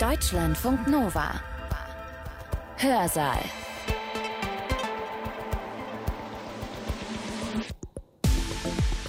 [0.00, 1.40] Deutschlandfunk Nova.
[2.76, 3.38] Hörsaal.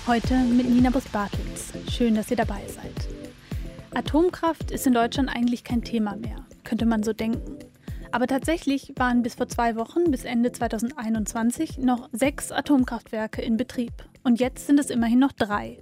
[0.07, 1.73] Heute mit Nina Bus-Bartels.
[1.91, 2.93] Schön, dass ihr dabei seid.
[3.95, 7.59] Atomkraft ist in Deutschland eigentlich kein Thema mehr, könnte man so denken.
[8.13, 13.91] Aber tatsächlich waren bis vor zwei Wochen, bis Ende 2021, noch sechs Atomkraftwerke in Betrieb.
[14.23, 15.79] Und jetzt sind es immerhin noch drei.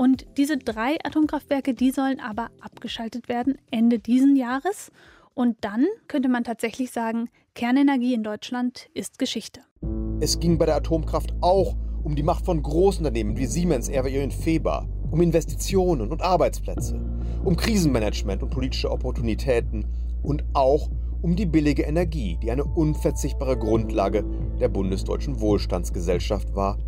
[0.00, 4.90] Und diese drei Atomkraftwerke, die sollen aber abgeschaltet werden Ende diesen Jahres.
[5.34, 9.60] Und dann könnte man tatsächlich sagen, Kernenergie in Deutschland ist Geschichte.
[10.18, 14.32] Es ging bei der Atomkraft auch um die Macht von Großunternehmen wie Siemens, RWE und
[14.32, 16.98] Feber, um Investitionen und Arbeitsplätze,
[17.44, 19.84] um Krisenmanagement und politische Opportunitäten
[20.22, 20.88] und auch
[21.20, 24.24] um die billige Energie, die eine unverzichtbare Grundlage
[24.58, 26.78] der bundesdeutschen Wohlstandsgesellschaft war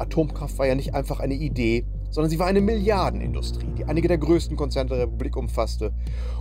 [0.00, 4.18] Atomkraft war ja nicht einfach eine Idee, sondern sie war eine Milliardenindustrie, die einige der
[4.18, 5.92] größten Konzerne der Republik umfasste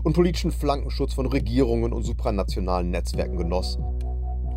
[0.03, 3.77] und politischen Flankenschutz von Regierungen und supranationalen Netzwerken genoss.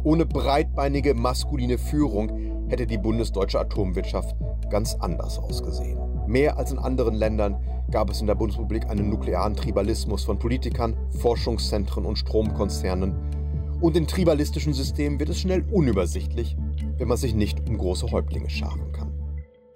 [0.05, 4.35] Ohne breitbeinige maskuline Führung hätte die bundesdeutsche Atomwirtschaft
[4.71, 5.99] ganz anders ausgesehen.
[6.27, 7.57] Mehr als in anderen Ländern
[7.91, 13.15] gab es in der Bundesrepublik einen nuklearen Tribalismus von Politikern, Forschungszentren und Stromkonzernen.
[13.81, 16.57] Und in tribalistischen Systemen wird es schnell unübersichtlich
[17.03, 19.13] wenn man sich nicht um große Häuptlinge scharen kann.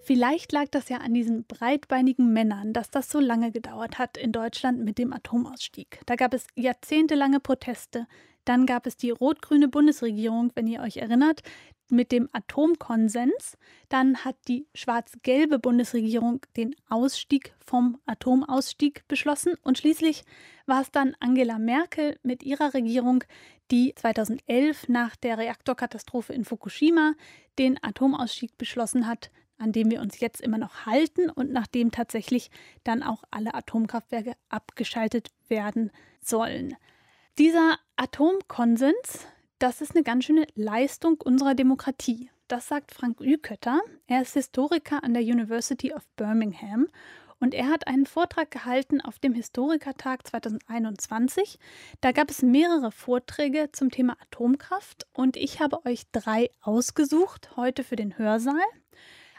[0.04, 4.30] Vielleicht lag das ja an diesen breitbeinigen Männern, dass das so lange gedauert hat in
[4.30, 5.98] Deutschland mit dem Atomausstieg.
[6.06, 8.06] Da gab es jahrzehntelange Proteste.
[8.46, 11.42] Dann gab es die rot-grüne Bundesregierung, wenn ihr euch erinnert,
[11.90, 13.58] mit dem Atomkonsens.
[13.88, 19.54] Dann hat die schwarz-gelbe Bundesregierung den Ausstieg vom Atomausstieg beschlossen.
[19.62, 20.22] Und schließlich
[20.66, 23.24] war es dann Angela Merkel mit ihrer Regierung,
[23.70, 27.14] die 2011 nach der Reaktorkatastrophe in Fukushima
[27.58, 32.50] den Atomausstieg beschlossen hat, an dem wir uns jetzt immer noch halten und nachdem tatsächlich
[32.84, 36.76] dann auch alle Atomkraftwerke abgeschaltet werden sollen.
[37.38, 39.26] Dieser Atomkonsens
[39.58, 42.30] das ist eine ganz schöne Leistung unserer Demokratie.
[42.46, 43.80] Das sagt Frank Ükötter.
[44.06, 46.88] Er ist Historiker an der University of Birmingham
[47.40, 51.58] und er hat einen Vortrag gehalten auf dem Historikertag 2021.
[52.02, 57.82] Da gab es mehrere Vorträge zum Thema Atomkraft und ich habe euch drei ausgesucht heute
[57.82, 58.60] für den Hörsaal.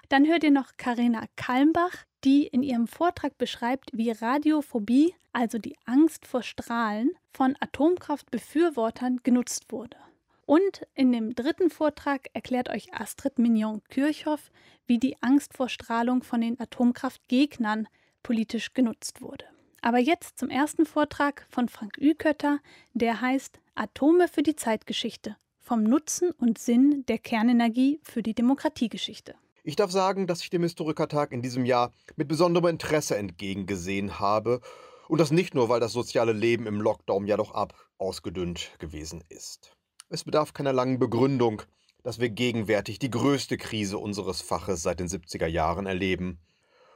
[0.09, 5.75] Dann hört ihr noch Karina Kalmbach, die in ihrem Vortrag beschreibt, wie Radiophobie, also die
[5.85, 9.97] Angst vor Strahlen, von Atomkraftbefürwortern genutzt wurde.
[10.45, 14.49] Und in dem dritten Vortrag erklärt euch Astrid Mignon-Kirchhoff,
[14.87, 17.87] wie die Angst vor Strahlung von den Atomkraftgegnern
[18.23, 19.45] politisch genutzt wurde.
[19.81, 22.59] Aber jetzt zum ersten Vortrag von Frank Ükötter,
[22.93, 25.35] der heißt Atome für die Zeitgeschichte.
[25.59, 29.35] Vom Nutzen und Sinn der Kernenergie für die Demokratiegeschichte.
[29.67, 34.61] Ich darf sagen, dass ich dem Historikertag in diesem Jahr mit besonderem Interesse entgegengesehen habe.
[35.09, 39.25] Und das nicht nur, weil das soziale Leben im Lockdown ja doch ab ausgedünnt gewesen
[39.27, 39.73] ist.
[40.07, 41.63] Es bedarf keiner langen Begründung,
[42.01, 46.39] dass wir gegenwärtig die größte Krise unseres Faches seit den 70er Jahren erleben.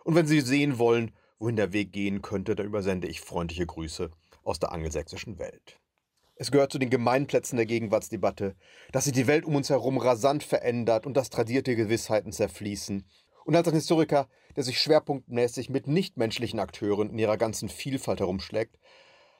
[0.05, 4.11] Und wenn Sie sehen wollen, wohin der Weg gehen könnte, dann übersende ich freundliche Grüße
[4.43, 5.77] aus der angelsächsischen Welt.
[6.41, 8.56] Es gehört zu den Gemeinplätzen der Gegenwartsdebatte,
[8.91, 13.06] dass sich die Welt um uns herum rasant verändert und dass tradierte Gewissheiten zerfließen.
[13.46, 18.79] Und als ein Historiker, der sich schwerpunktmäßig mit nichtmenschlichen Akteuren in ihrer ganzen Vielfalt herumschlägt,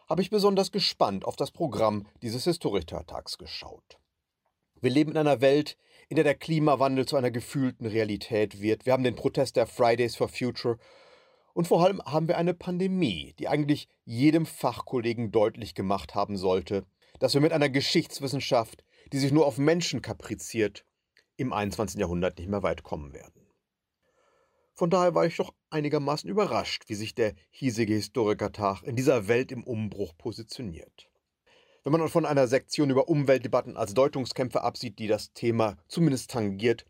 [0.08, 3.98] habe ich besonders gespannt auf das Programm dieses Historikertags geschaut.
[4.80, 8.86] Wir leben in einer Welt, in der der Klimawandel zu einer gefühlten Realität wird.
[8.86, 10.78] Wir haben den Protest der Fridays for Future
[11.54, 16.86] und vor allem haben wir eine Pandemie, die eigentlich jedem Fachkollegen deutlich gemacht haben sollte,
[17.20, 20.86] dass wir mit einer Geschichtswissenschaft, die sich nur auf Menschen kapriziert,
[21.38, 22.00] im 21.
[22.00, 23.48] Jahrhundert nicht mehr weit kommen werden.
[24.74, 29.52] Von daher war ich doch einigermaßen überrascht, wie sich der hiesige Historikertag in dieser Welt
[29.52, 31.10] im Umbruch positioniert.
[31.84, 36.86] Wenn man von einer Sektion über Umweltdebatten als Deutungskämpfe absieht, die das Thema zumindest tangiert,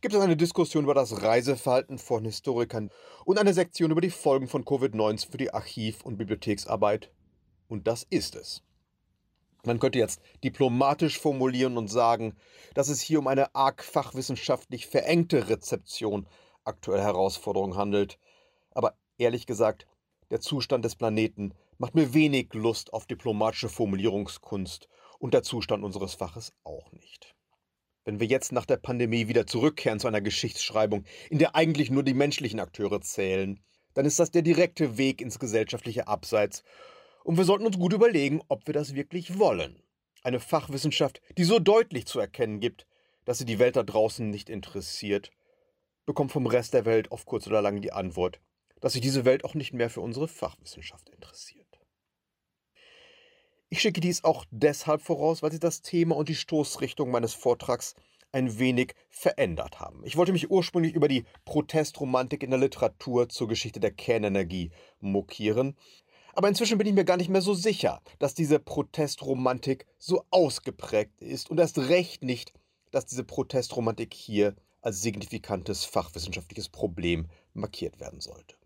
[0.00, 2.90] gibt es eine Diskussion über das Reiseverhalten von Historikern
[3.24, 7.10] und eine Sektion über die Folgen von Covid-19 für die Archiv- und Bibliotheksarbeit.
[7.68, 8.62] Und das ist es.
[9.64, 12.34] Man könnte jetzt diplomatisch formulieren und sagen,
[12.74, 16.26] dass es hier um eine arg fachwissenschaftlich verengte Rezeption
[16.64, 18.18] aktuelle Herausforderung handelt.
[18.70, 19.86] Aber ehrlich gesagt,
[20.30, 24.88] der Zustand des Planeten macht mir wenig Lust auf diplomatische Formulierungskunst
[25.18, 27.34] und der Zustand unseres Faches auch nicht.
[28.04, 32.02] Wenn wir jetzt nach der Pandemie wieder zurückkehren zu einer Geschichtsschreibung, in der eigentlich nur
[32.02, 33.60] die menschlichen Akteure zählen,
[33.94, 36.62] dann ist das der direkte Weg ins gesellschaftliche Abseits.
[37.24, 39.82] Und wir sollten uns gut überlegen, ob wir das wirklich wollen.
[40.22, 42.86] Eine Fachwissenschaft, die so deutlich zu erkennen gibt,
[43.24, 45.30] dass sie die Welt da draußen nicht interessiert
[46.10, 48.40] bekommt vom Rest der Welt auf kurz oder lang die Antwort,
[48.80, 51.69] dass sich diese Welt auch nicht mehr für unsere Fachwissenschaft interessiert.
[53.72, 57.94] Ich schicke dies auch deshalb voraus, weil sie das Thema und die Stoßrichtung meines Vortrags
[58.32, 60.04] ein wenig verändert haben.
[60.04, 65.76] Ich wollte mich ursprünglich über die Protestromantik in der Literatur zur Geschichte der Kernenergie mokieren,
[66.34, 71.20] aber inzwischen bin ich mir gar nicht mehr so sicher, dass diese Protestromantik so ausgeprägt
[71.20, 72.52] ist und erst recht nicht,
[72.90, 78.56] dass diese Protestromantik hier als signifikantes fachwissenschaftliches Problem markiert werden sollte.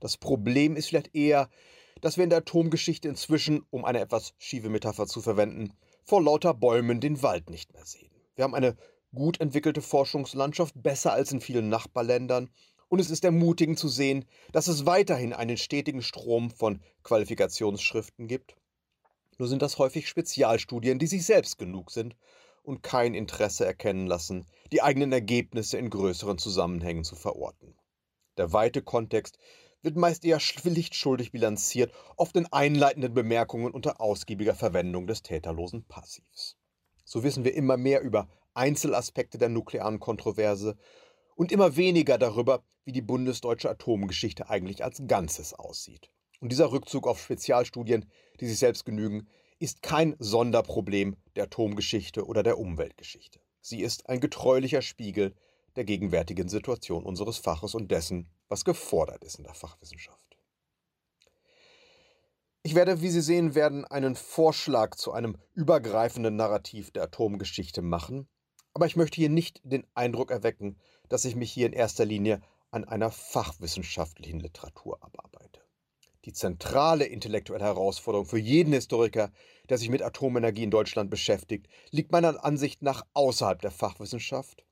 [0.00, 1.48] Das Problem ist vielleicht eher,
[2.04, 5.72] dass wir in der Atomgeschichte inzwischen, um eine etwas schiefe Metapher zu verwenden,
[6.04, 8.10] vor lauter Bäumen den Wald nicht mehr sehen.
[8.34, 8.76] Wir haben eine
[9.14, 12.50] gut entwickelte Forschungslandschaft, besser als in vielen Nachbarländern,
[12.88, 18.54] und es ist ermutigend zu sehen, dass es weiterhin einen stetigen Strom von Qualifikationsschriften gibt.
[19.38, 22.16] Nur sind das häufig Spezialstudien, die sich selbst genug sind
[22.62, 27.74] und kein Interesse erkennen lassen, die eigenen Ergebnisse in größeren Zusammenhängen zu verorten.
[28.36, 29.38] Der weite Kontext
[29.84, 36.56] wird meist eher pflichtschuldig bilanziert, oft in einleitenden Bemerkungen unter ausgiebiger Verwendung des täterlosen Passivs.
[37.04, 40.76] So wissen wir immer mehr über Einzelaspekte der nuklearen Kontroverse
[41.36, 46.10] und immer weniger darüber, wie die bundesdeutsche Atomgeschichte eigentlich als Ganzes aussieht.
[46.40, 48.10] Und dieser Rückzug auf Spezialstudien,
[48.40, 49.28] die sich selbst genügen,
[49.58, 53.40] ist kein Sonderproblem der Atomgeschichte oder der Umweltgeschichte.
[53.60, 55.34] Sie ist ein getreulicher Spiegel
[55.76, 60.24] der gegenwärtigen Situation unseres Faches und dessen, was gefordert ist in der Fachwissenschaft.
[62.62, 68.26] Ich werde, wie Sie sehen werden, einen Vorschlag zu einem übergreifenden Narrativ der Atomgeschichte machen,
[68.72, 72.40] aber ich möchte hier nicht den Eindruck erwecken, dass ich mich hier in erster Linie
[72.70, 75.60] an einer fachwissenschaftlichen Literatur abarbeite.
[76.24, 79.30] Die zentrale intellektuelle Herausforderung für jeden Historiker,
[79.68, 84.63] der sich mit Atomenergie in Deutschland beschäftigt, liegt meiner Ansicht nach außerhalb der Fachwissenschaft.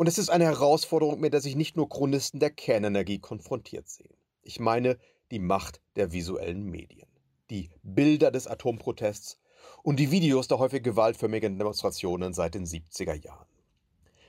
[0.00, 4.16] Und es ist eine Herausforderung, mit der sich nicht nur Chronisten der Kernenergie konfrontiert sehen.
[4.40, 4.96] Ich meine
[5.30, 7.06] die Macht der visuellen Medien.
[7.50, 9.38] Die Bilder des Atomprotests
[9.82, 13.46] und die Videos der häufig gewaltförmigen Demonstrationen seit den 70er Jahren.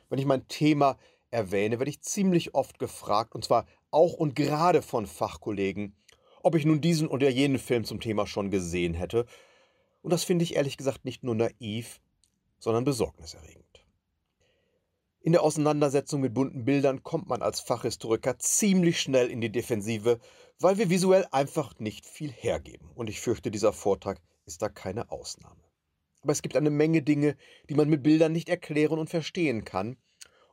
[0.10, 0.98] Wenn ich mein Thema
[1.30, 5.96] erwähne, werde ich ziemlich oft gefragt, und zwar auch und gerade von Fachkollegen,
[6.44, 9.26] ob ich nun diesen oder jenen Film zum Thema schon gesehen hätte.
[10.02, 12.02] Und das finde ich ehrlich gesagt nicht nur naiv,
[12.60, 13.61] sondern besorgniserregend.
[15.24, 20.20] In der Auseinandersetzung mit bunten Bildern kommt man als Fachhistoriker ziemlich schnell in die Defensive,
[20.60, 22.90] weil wir visuell einfach nicht viel hergeben.
[22.96, 25.62] Und ich fürchte, dieser Vortrag ist da keine Ausnahme.
[26.22, 27.38] Aber es gibt eine Menge Dinge,
[27.70, 29.96] die man mit Bildern nicht erklären und verstehen kann.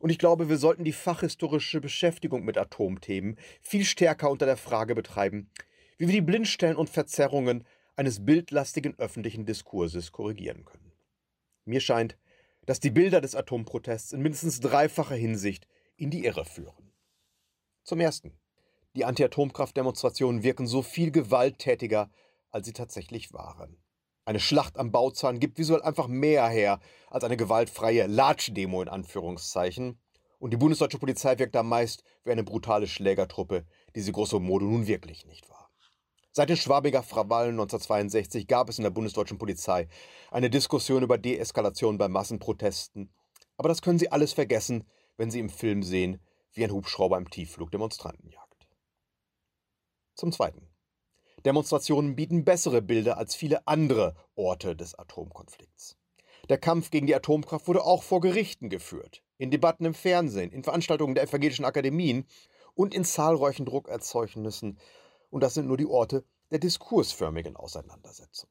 [0.00, 4.94] Und ich glaube, wir sollten die fachhistorische Beschäftigung mit Atomthemen viel stärker unter der Frage
[4.94, 5.50] betreiben,
[5.97, 7.67] wie wir die Blindstellen und Verzerrungen
[7.97, 10.93] eines bildlastigen öffentlichen Diskurses korrigieren können.
[11.65, 12.19] Mir scheint,
[12.69, 15.67] dass die Bilder des Atomprotests in mindestens dreifacher Hinsicht
[15.97, 16.93] in die Irre führen.
[17.82, 18.38] Zum Ersten.
[18.94, 22.11] Die Anti-Atomkraft-Demonstrationen wirken so viel gewalttätiger,
[22.50, 23.82] als sie tatsächlich waren.
[24.26, 26.79] Eine Schlacht am Bauzahn gibt visuell einfach mehr her
[27.09, 29.99] als eine gewaltfreie Latsch-Demo in Anführungszeichen.
[30.38, 33.65] Und die bundesdeutsche Polizei wirkt da meist wie eine brutale Schlägertruppe,
[33.97, 35.57] die sie grosso modo nun wirklich nicht war.
[36.32, 39.88] Seit den Schwabinger Krawallen 1962 gab es in der bundesdeutschen Polizei
[40.30, 43.12] eine Diskussion über Deeskalation bei Massenprotesten.
[43.56, 44.86] Aber das können Sie alles vergessen,
[45.16, 46.20] wenn Sie im Film sehen,
[46.52, 48.69] wie ein Hubschrauber im Tiefflug Demonstranten jagt.
[50.14, 50.69] Zum Zweiten.
[51.44, 55.96] Demonstrationen bieten bessere Bilder als viele andere Orte des Atomkonflikts.
[56.48, 60.64] Der Kampf gegen die Atomkraft wurde auch vor Gerichten geführt, in Debatten im Fernsehen, in
[60.64, 62.26] Veranstaltungen der evangelischen Akademien
[62.74, 64.79] und in zahlreichen Druckerzeugnissen
[65.31, 68.51] und das sind nur die Orte der diskursförmigen Auseinandersetzung.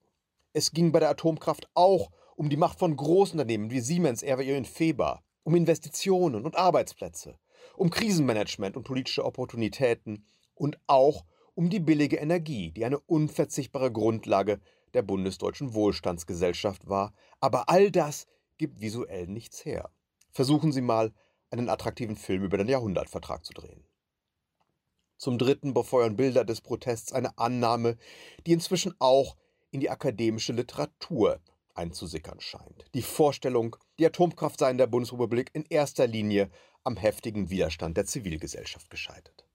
[0.53, 4.67] Es ging bei der Atomkraft auch um die Macht von Großunternehmen wie Siemens, RWE und
[4.67, 7.39] Feber, um Investitionen und Arbeitsplätze,
[7.75, 14.59] um Krisenmanagement und politische Opportunitäten und auch um die billige Energie, die eine unverzichtbare Grundlage
[14.93, 17.13] der bundesdeutschen Wohlstandsgesellschaft war.
[17.39, 19.91] Aber all das gibt visuell nichts her.
[20.31, 21.13] Versuchen Sie mal,
[21.49, 23.86] einen attraktiven Film über den Jahrhundertvertrag zu drehen.
[25.17, 27.97] Zum Dritten befeuern Bilder des Protests eine Annahme,
[28.45, 29.35] die inzwischen auch
[29.71, 31.39] in die akademische Literatur
[31.73, 32.85] einzusickern scheint.
[32.93, 36.49] Die Vorstellung, die Atomkraft sei in der Bundesrepublik in erster Linie
[36.83, 39.45] am heftigen Widerstand der Zivilgesellschaft gescheitert.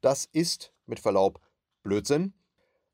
[0.00, 1.40] Das ist, mit Verlaub,
[1.82, 2.34] Blödsinn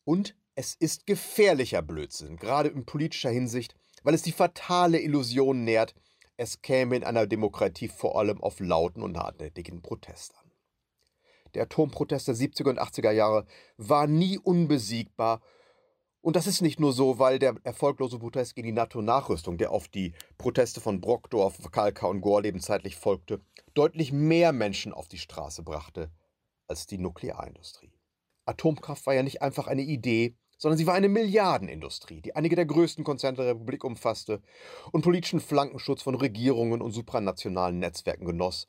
[0.05, 5.95] und es ist gefährlicher Blödsinn, gerade in politischer Hinsicht, weil es die fatale Illusion nährt,
[6.37, 10.46] es käme in einer Demokratie vor allem auf lauten und hartnäckigen Protest an.
[11.57, 13.47] Der Atomprotest der 70er und 80er Jahre
[13.79, 15.41] war nie unbesiegbar.
[16.21, 19.89] Und das ist nicht nur so, weil der erfolglose Protest gegen die NATO-Nachrüstung, der auf
[19.89, 23.41] die Proteste von Brockdorf, Kalka und Gorleben zeitlich folgte,
[23.75, 26.11] deutlich mehr Menschen auf die Straße brachte
[26.69, 27.93] als die Nuklearindustrie.
[28.45, 32.67] Atomkraft war ja nicht einfach eine Idee sondern sie war eine Milliardenindustrie, die einige der
[32.67, 34.41] größten Konzerne der Republik umfasste
[34.93, 38.67] und politischen Flankenschutz von Regierungen und supranationalen Netzwerken genoss.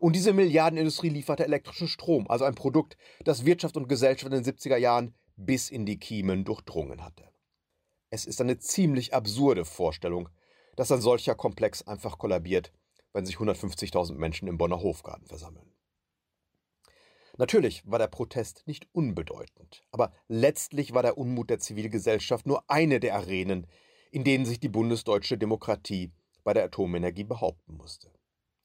[0.00, 4.54] Und diese Milliardenindustrie lieferte elektrischen Strom, also ein Produkt, das Wirtschaft und Gesellschaft in den
[4.54, 7.28] 70er Jahren bis in die Kiemen durchdrungen hatte.
[8.10, 10.28] Es ist eine ziemlich absurde Vorstellung,
[10.76, 12.72] dass ein solcher Komplex einfach kollabiert,
[13.12, 15.72] wenn sich 150.000 Menschen im Bonner Hofgarten versammeln.
[17.38, 22.98] Natürlich war der Protest nicht unbedeutend, aber letztlich war der Unmut der Zivilgesellschaft nur eine
[22.98, 23.66] der Arenen,
[24.10, 26.12] in denen sich die bundesdeutsche Demokratie
[26.44, 28.10] bei der Atomenergie behaupten musste.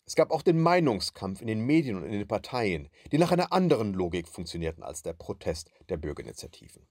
[0.05, 3.53] Es gab auch den Meinungskampf in den Medien und in den Parteien, die nach einer
[3.53, 6.88] anderen Logik funktionierten als der Protest der Bürgerinitiativen.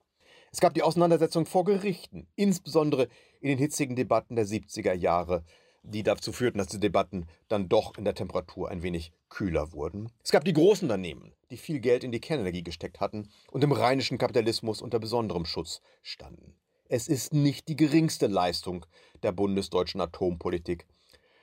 [0.53, 3.09] Es gab die Auseinandersetzung vor Gerichten, insbesondere
[3.41, 5.45] in den hitzigen Debatten der 70er Jahre
[5.83, 10.11] die dazu führten, dass die Debatten dann doch in der Temperatur ein wenig kühler wurden.
[10.23, 13.73] Es gab die großen Unternehmen, die viel Geld in die Kernenergie gesteckt hatten und im
[13.73, 16.55] rheinischen Kapitalismus unter besonderem Schutz standen.
[16.89, 18.85] Es ist nicht die geringste Leistung
[19.23, 20.87] der bundesdeutschen Atompolitik,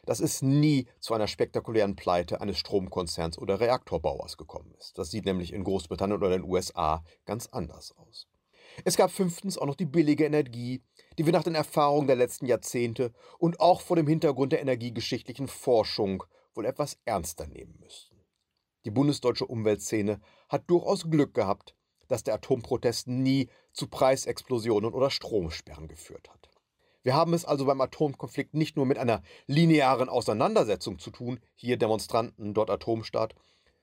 [0.07, 4.97] dass es nie zu einer spektakulären Pleite eines Stromkonzerns oder Reaktorbauers gekommen ist.
[4.97, 8.27] Das sieht nämlich in Großbritannien oder den USA ganz anders aus.
[8.85, 10.81] Es gab fünftens auch noch die billige Energie,
[11.17, 15.49] die wir nach den Erfahrungen der letzten Jahrzehnte und auch vor dem Hintergrund der energiegeschichtlichen
[15.49, 16.23] Forschung
[16.53, 18.15] wohl etwas ernster nehmen müssten.
[18.85, 21.75] Die bundesdeutsche Umweltszene hat durchaus Glück gehabt,
[22.07, 26.46] dass der Atomprotest nie zu Preisexplosionen oder Stromsperren geführt hat.
[27.07, 31.77] Wir haben es also beim Atomkonflikt nicht nur mit einer linearen Auseinandersetzung zu tun, hier
[31.77, 33.33] Demonstranten, dort Atomstaat,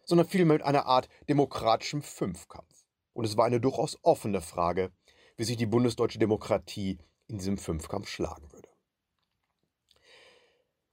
[0.05, 2.85] sondern vielmehr mit einer Art demokratischem Fünfkampf.
[3.15, 4.93] Und es war eine durchaus offene Frage,
[5.39, 8.69] wie sich die bundesdeutsche Demokratie in diesem Fünfkampf schlagen würde.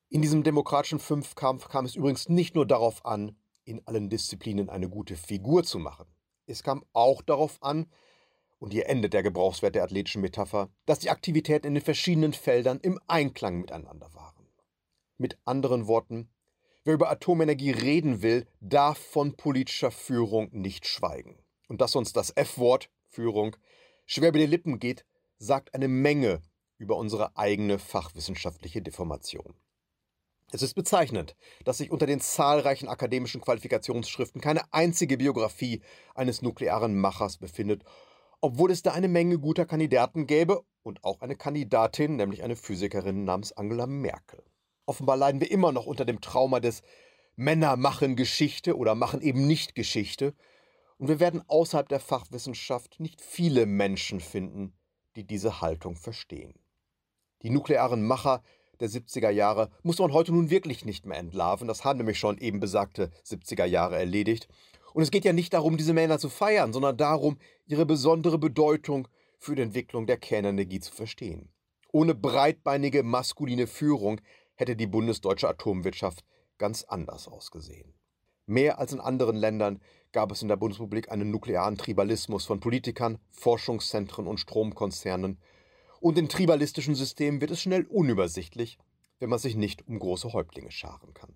[0.08, 3.36] In diesem demokratischen Fünfkampf kam es übrigens nicht nur darauf an,
[3.66, 6.08] in allen Disziplinen eine gute Figur zu machen.
[6.46, 7.92] Es kam auch darauf an,
[8.62, 12.80] und hier endet der Gebrauchswert der athletischen Metapher, dass die Aktivitäten in den verschiedenen Feldern
[12.80, 14.48] im Einklang miteinander waren.
[15.18, 16.30] Mit anderen Worten,
[16.84, 21.40] wer über Atomenergie reden will, darf von politischer Führung nicht schweigen.
[21.70, 23.56] Und dass uns das F-Wort, Führung,
[24.06, 25.06] schwer über die Lippen geht,
[25.40, 26.44] sagt eine Menge
[26.78, 29.56] über unsere eigene fachwissenschaftliche Deformation.
[30.52, 35.82] Es ist bezeichnend, dass sich unter den zahlreichen akademischen Qualifikationsschriften keine einzige Biografie
[36.14, 37.84] eines nuklearen Machers befindet,
[38.42, 43.24] obwohl es da eine Menge guter Kandidaten gäbe und auch eine Kandidatin, nämlich eine Physikerin
[43.24, 44.44] namens Angela Merkel.
[44.86, 46.82] Offenbar leiden wir immer noch unter dem Trauma des
[47.36, 50.34] Männer machen Geschichte oder machen eben nicht Geschichte,
[51.02, 54.78] und wir werden außerhalb der Fachwissenschaft nicht viele Menschen finden,
[55.16, 56.54] die diese Haltung verstehen.
[57.42, 58.44] Die nuklearen Macher
[58.80, 61.68] der 70er Jahre muss man heute nun wirklich nicht mehr entlarven.
[61.68, 64.48] Das haben nämlich schon eben besagte 70er Jahre erledigt.
[64.94, 69.08] Und es geht ja nicht darum, diese Männer zu feiern, sondern darum, ihre besondere Bedeutung
[69.38, 71.50] für die Entwicklung der Kernenergie zu verstehen.
[71.92, 74.22] Ohne breitbeinige maskuline Führung
[74.56, 76.24] hätte die bundesdeutsche Atomwirtschaft
[76.58, 77.94] ganz anders ausgesehen.
[78.46, 79.82] Mehr als in anderen Ländern
[80.12, 85.40] gab es in der Bundesrepublik einen nuklearen Tribalismus von Politikern, Forschungszentren und Stromkonzernen.
[86.00, 88.78] Und in tribalistischen Systemen wird es schnell unübersichtlich,
[89.20, 91.36] wenn man sich nicht um große Häuptlinge scharen kann.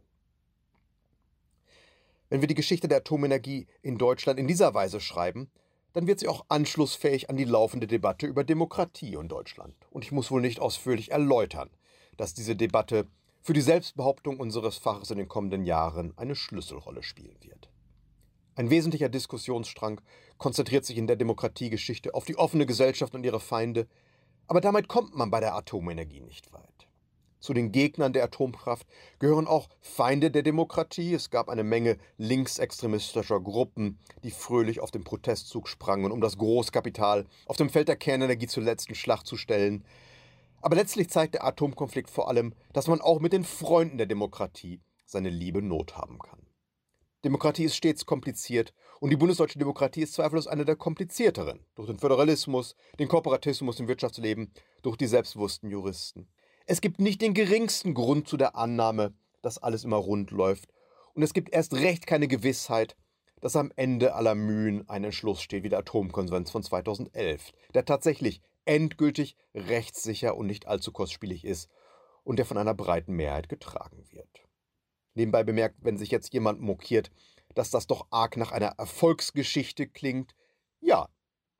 [2.29, 5.49] Wenn wir die Geschichte der Atomenergie in Deutschland in dieser Weise schreiben,
[5.93, 9.75] dann wird sie auch anschlussfähig an die laufende Debatte über Demokratie in Deutschland.
[9.91, 11.69] Und ich muss wohl nicht ausführlich erläutern,
[12.17, 13.07] dass diese Debatte
[13.41, 17.69] für die Selbstbehauptung unseres Faches in den kommenden Jahren eine Schlüsselrolle spielen wird.
[18.55, 20.01] Ein wesentlicher Diskussionsstrang
[20.37, 23.87] konzentriert sich in der Demokratiegeschichte auf die offene Gesellschaft und ihre Feinde,
[24.47, 26.74] aber damit kommt man bei der Atomenergie nicht weit.
[27.39, 28.87] Zu den Gegnern der Atomkraft
[29.19, 31.13] gehören auch Feinde der Demokratie.
[31.13, 37.25] Es gab eine Menge linksextremistischer Gruppen, die fröhlich auf den Protestzug sprangen, um das Großkapital
[37.45, 39.85] auf dem Feld der Kernenergie zur letzten Schlacht zu stellen.
[40.61, 44.81] Aber letztlich zeigt der Atomkonflikt vor allem, dass man auch mit den Freunden der Demokratie
[45.05, 46.45] seine liebe Not haben kann.
[47.23, 51.97] Demokratie ist stets kompliziert und die bundesdeutsche Demokratie ist zweifellos eine der komplizierteren, durch den
[51.97, 54.51] Föderalismus, den Kooperatismus im Wirtschaftsleben,
[54.83, 56.27] durch die selbstbewussten Juristen.
[56.65, 60.73] Es gibt nicht den geringsten Grund zu der Annahme, dass alles immer rund läuft,
[61.13, 62.97] und es gibt erst recht keine Gewissheit,
[63.39, 68.41] dass am Ende aller Mühen ein Entschluss steht wie der Atomkonvenz von 2011, der tatsächlich
[68.65, 71.69] endgültig rechtssicher und nicht allzu kostspielig ist
[72.23, 74.45] und der von einer breiten Mehrheit getragen wird.
[75.13, 77.11] Nebenbei bemerkt, wenn sich jetzt jemand mokiert,
[77.53, 80.35] dass das doch arg nach einer Erfolgsgeschichte klingt,
[80.81, 81.07] ja,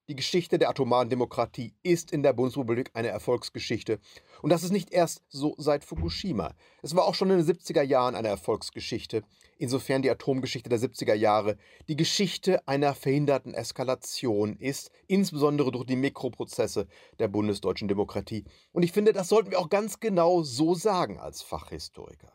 [0.08, 4.00] Die Geschichte der atomaren Demokratie ist in der Bundesrepublik eine Erfolgsgeschichte.
[4.44, 6.54] Und das ist nicht erst so seit Fukushima.
[6.84, 9.24] Es war auch schon in den 70er Jahren eine Erfolgsgeschichte,
[9.58, 11.58] insofern die Atomgeschichte der 70er Jahre
[11.88, 16.86] die Geschichte einer verhinderten Eskalation ist, insbesondere durch die Mikroprozesse
[17.18, 18.46] der bundesdeutschen Demokratie.
[18.74, 22.32] Und ich finde, das sollten wir auch ganz genau so sagen als Fachhistoriker.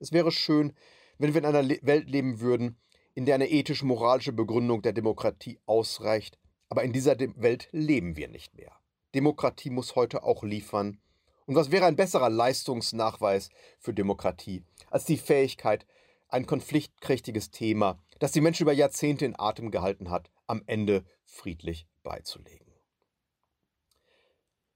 [0.00, 0.74] Es wäre schön,
[1.16, 2.78] wenn wir in einer Welt leben würden,
[3.14, 6.38] in der eine ethisch-moralische Begründung der Demokratie ausreicht,
[6.76, 8.70] aber in dieser Welt leben wir nicht mehr.
[9.14, 11.00] Demokratie muss heute auch liefern.
[11.46, 15.86] Und was wäre ein besserer Leistungsnachweis für Demokratie als die Fähigkeit,
[16.28, 21.86] ein konfliktträchtiges Thema, das die Menschen über Jahrzehnte in Atem gehalten hat, am Ende friedlich
[22.02, 22.74] beizulegen?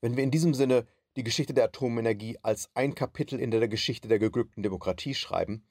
[0.01, 4.09] Wenn wir in diesem Sinne die Geschichte der Atomenergie als ein Kapitel in der Geschichte
[4.09, 5.67] der geglückten Demokratie schreiben,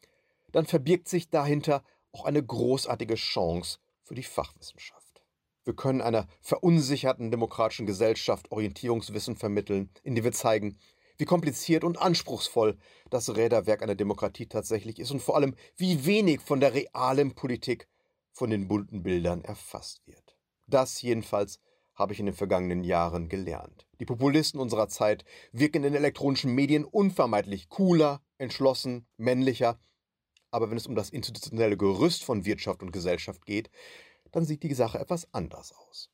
[0.52, 4.99] dann verbirgt sich dahinter auch eine großartige Chance für die Fachwissenschaft.
[5.70, 10.80] Wir können einer verunsicherten demokratischen Gesellschaft Orientierungswissen vermitteln, indem wir zeigen,
[11.20, 12.76] wie kompliziert und anspruchsvoll
[13.12, 17.88] das Räderwerk einer Demokratie tatsächlich ist und vor allem, wie wenig von der realen Politik
[18.32, 20.36] von den bunten Bildern erfasst wird.
[20.66, 21.60] Das jedenfalls
[21.94, 23.86] habe ich in den vergangenen Jahren gelernt.
[24.00, 29.80] Die Populisten unserer Zeit wirken in elektronischen Medien unvermeidlich cooler, entschlossen, männlicher,
[30.50, 33.70] aber wenn es um das institutionelle Gerüst von Wirtschaft und Gesellschaft geht,
[34.32, 36.10] dann sieht die Sache etwas anders aus.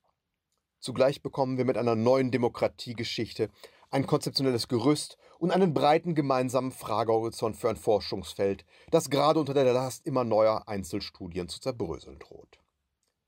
[0.79, 3.50] Zugleich bekommen wir mit einer neuen Demokratiegeschichte
[3.89, 9.72] ein konzeptionelles Gerüst und einen breiten gemeinsamen Fragehorizont für ein Forschungsfeld, das gerade unter der
[9.72, 12.60] Last immer neuer Einzelstudien zu zerbröseln droht.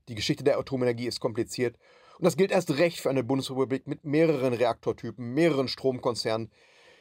[0.08, 1.78] Die Geschichte der Atomenergie ist kompliziert
[2.18, 6.52] und das gilt erst recht für eine Bundesrepublik mit mehreren Reaktortypen, mehreren Stromkonzernen,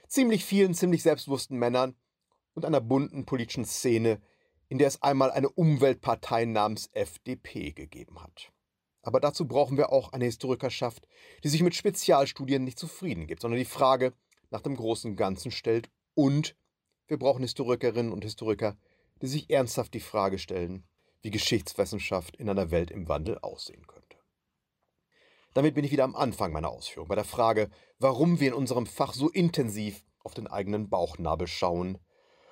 [0.09, 1.97] ziemlich vielen, ziemlich selbstbewussten Männern
[2.55, 4.21] und einer bunten politischen Szene,
[4.69, 8.53] in der es einmal eine Umweltpartei namens FDP gegeben hat.
[9.03, 11.07] Aber dazu brauchen wir auch eine Historikerschaft,
[11.45, 14.13] die sich mit Spezialstudien nicht zufrieden gibt, sondern die Frage
[14.51, 16.57] nach dem großen Ganzen stellt und
[17.07, 18.77] wir brauchen Historikerinnen und Historiker,
[19.23, 20.85] die sich ernsthaft die Frage stellen,
[21.23, 24.17] wie Geschichtswissenschaft in einer Welt im Wandel aussehen könnte.
[25.55, 28.87] Damit bin ich wieder am Anfang meiner Ausführung, bei der Frage, warum wir in unserem
[28.87, 31.99] Fach so intensiv auf den eigenen Bauchnabel schauen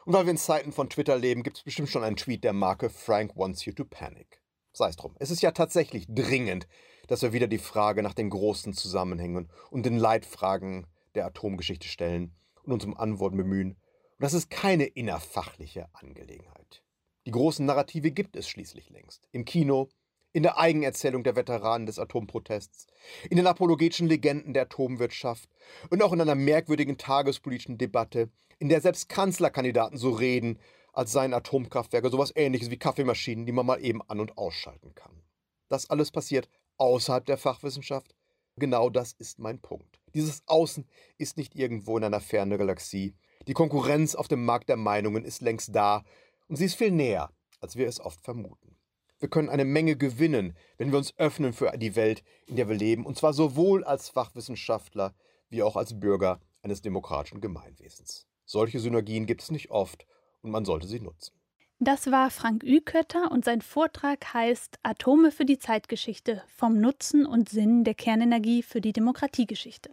[0.04, 2.52] und weil wir in Zeiten von Twitter leben, gibt es bestimmt schon einen Tweet der
[2.52, 4.42] Marke Frank wants you to panic.
[4.72, 5.14] Sei es drum.
[5.18, 6.66] Es ist ja tatsächlich dringend,
[7.06, 12.34] dass wir wieder die Frage nach den großen Zusammenhängen und den Leitfragen der Atomgeschichte stellen
[12.64, 13.72] und uns um Antworten bemühen.
[13.72, 16.82] Und das ist keine innerfachliche Angelegenheit.
[17.26, 19.28] Die großen Narrative gibt es schließlich längst.
[19.32, 19.88] Im Kino,
[20.34, 22.88] in der Eigenerzählung der Veteranen des Atomprotests,
[23.30, 25.48] in den apologetischen Legenden der Atomwirtschaft
[25.90, 30.58] und auch in einer merkwürdigen tagespolitischen Debatte, in der selbst Kanzlerkandidaten so reden,
[30.92, 35.22] als seien Atomkraftwerke sowas ähnliches wie Kaffeemaschinen, die man mal eben an- und ausschalten kann.
[35.68, 38.16] Das alles passiert außerhalb der Fachwissenschaft.
[38.56, 40.00] Genau das ist mein Punkt.
[40.14, 40.84] Dieses Außen
[41.16, 43.14] ist nicht irgendwo in einer fernen Galaxie.
[43.46, 46.02] Die Konkurrenz auf dem Markt der Meinungen ist längst da
[46.48, 48.76] und sie ist viel näher, als wir es oft vermuten.
[49.18, 52.76] Wir können eine Menge gewinnen, wenn wir uns öffnen für die Welt, in der wir
[52.76, 55.14] leben, und zwar sowohl als Fachwissenschaftler
[55.48, 58.26] wie auch als Bürger eines demokratischen Gemeinwesens.
[58.44, 60.06] Solche Synergien gibt es nicht oft
[60.42, 61.34] und man sollte sie nutzen.
[61.80, 67.48] Das war Frank Ükötter und sein Vortrag heißt Atome für die Zeitgeschichte vom Nutzen und
[67.48, 69.90] Sinn der Kernenergie für die Demokratiegeschichte.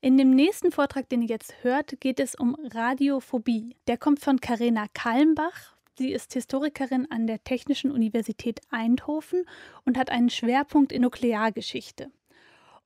[0.00, 3.74] In dem nächsten Vortrag, den ihr jetzt hört, geht es um Radiophobie.
[3.86, 5.73] Der kommt von Karina Kalmbach.
[5.96, 9.44] Sie ist Historikerin an der Technischen Universität Eindhoven
[9.84, 12.10] und hat einen Schwerpunkt in Nukleargeschichte.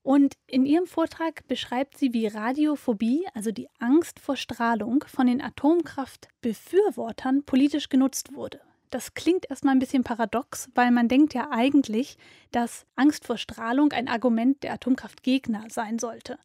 [0.02, 5.40] Und in ihrem Vortrag beschreibt sie, wie Radiophobie, also die Angst vor Strahlung, von den
[5.40, 8.60] Atomkraftbefürwortern politisch genutzt wurde.
[8.90, 12.16] Das klingt erstmal ein bisschen paradox, weil man denkt ja eigentlich,
[12.52, 16.38] dass Angst vor Strahlung ein Argument der Atomkraftgegner sein sollte.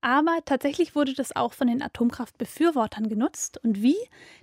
[0.00, 3.62] Aber tatsächlich wurde das auch von den Atomkraftbefürwortern genutzt.
[3.62, 3.98] Und wie?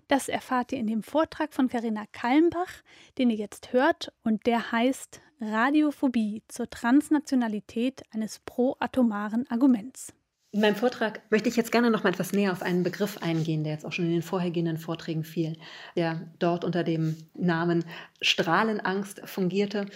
[0.07, 2.83] Das erfahrt ihr in dem Vortrag von Karina Kalmbach,
[3.17, 4.13] den ihr jetzt hört.
[4.23, 10.13] Und der heißt Radiophobie zur Transnationalität eines proatomaren Arguments.
[10.51, 13.63] In meinem Vortrag möchte ich jetzt gerne noch mal etwas näher auf einen Begriff eingehen,
[13.63, 15.57] der jetzt auch schon in den vorhergehenden Vorträgen fiel,
[15.95, 17.83] der dort unter dem Namen
[18.21, 19.87] Strahlenangst fungierte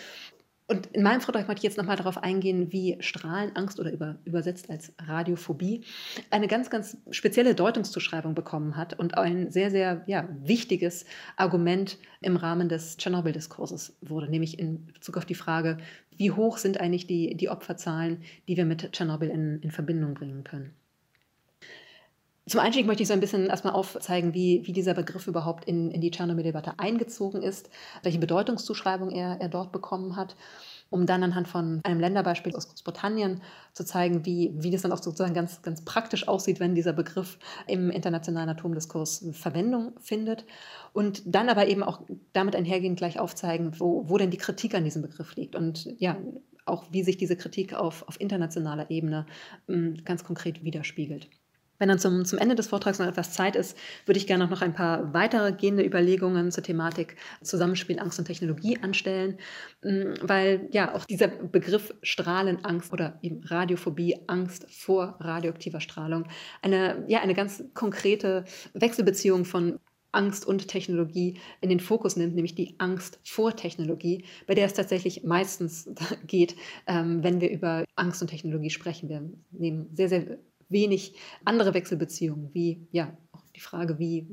[0.72, 4.70] und in meinem Vortrag möchte ich jetzt nochmal darauf eingehen, wie Strahlenangst oder über, übersetzt
[4.70, 5.84] als Radiophobie
[6.30, 11.06] eine ganz, ganz spezielle Deutungszuschreibung bekommen hat und ein sehr, sehr ja, wichtiges
[11.36, 15.78] Argument im Rahmen des Tschernobyl-Diskurses wurde, nämlich in Bezug auf die Frage,
[16.16, 20.46] wie hoch sind eigentlich die, die Opferzahlen, die wir mit Tschernobyl in, in Verbindung bringen
[20.46, 20.74] können.
[22.48, 25.92] Zum Einstieg möchte ich so ein bisschen erstmal aufzeigen, wie, wie dieser Begriff überhaupt in,
[25.92, 27.70] in die Tschernobyl-Debatte eingezogen ist,
[28.02, 30.36] welche Bedeutungszuschreibung er, er dort bekommen hat.
[30.92, 33.42] um dann anhand von einem Länderbeispiel aus Großbritannien
[33.74, 37.40] zu zeigen, wie, wie das dann auch sozusagen ganz, ganz praktisch aussieht, wenn dieser Begriff
[37.66, 40.46] im internationalen Atomdiskurs Verwendung findet.
[40.92, 42.02] Und dann aber eben auch
[42.34, 45.56] damit einhergehend gleich aufzeigen, wo, wo denn die Kritik an diesem Begriff liegt.
[45.56, 46.18] Und ja,
[46.66, 49.26] auch wie sich diese Kritik auf, auf internationaler Ebene
[49.70, 51.30] ähm, ganz konkret widerspiegelt.
[51.82, 54.62] Wenn dann zum, zum Ende des Vortrags noch etwas Zeit ist, würde ich gerne noch
[54.62, 59.39] ein paar weitere gehende Überlegungen zur Thematik Zusammenspiel Angst und Technologie anstellen,
[59.82, 66.26] mm, weil ja auch dieser Begriff Strahlenangst oder eben Radiophobie, Angst vor radioaktiver Strahlung,
[66.62, 69.80] eine, ja, eine ganz konkrete Wechselbeziehung von
[70.12, 74.76] Angst und Technologie in den Fokus nimmt, nämlich die Angst vor Technologie, bei der es
[74.76, 75.89] tatsächlich meistens
[76.28, 79.10] geht, ähm, wenn wir über Angst und Technologie sprechen.
[79.10, 80.38] Wir nehmen sehr, sehr
[80.72, 84.28] wenig andere Wechselbeziehungen, wie ja auch die Frage, wie,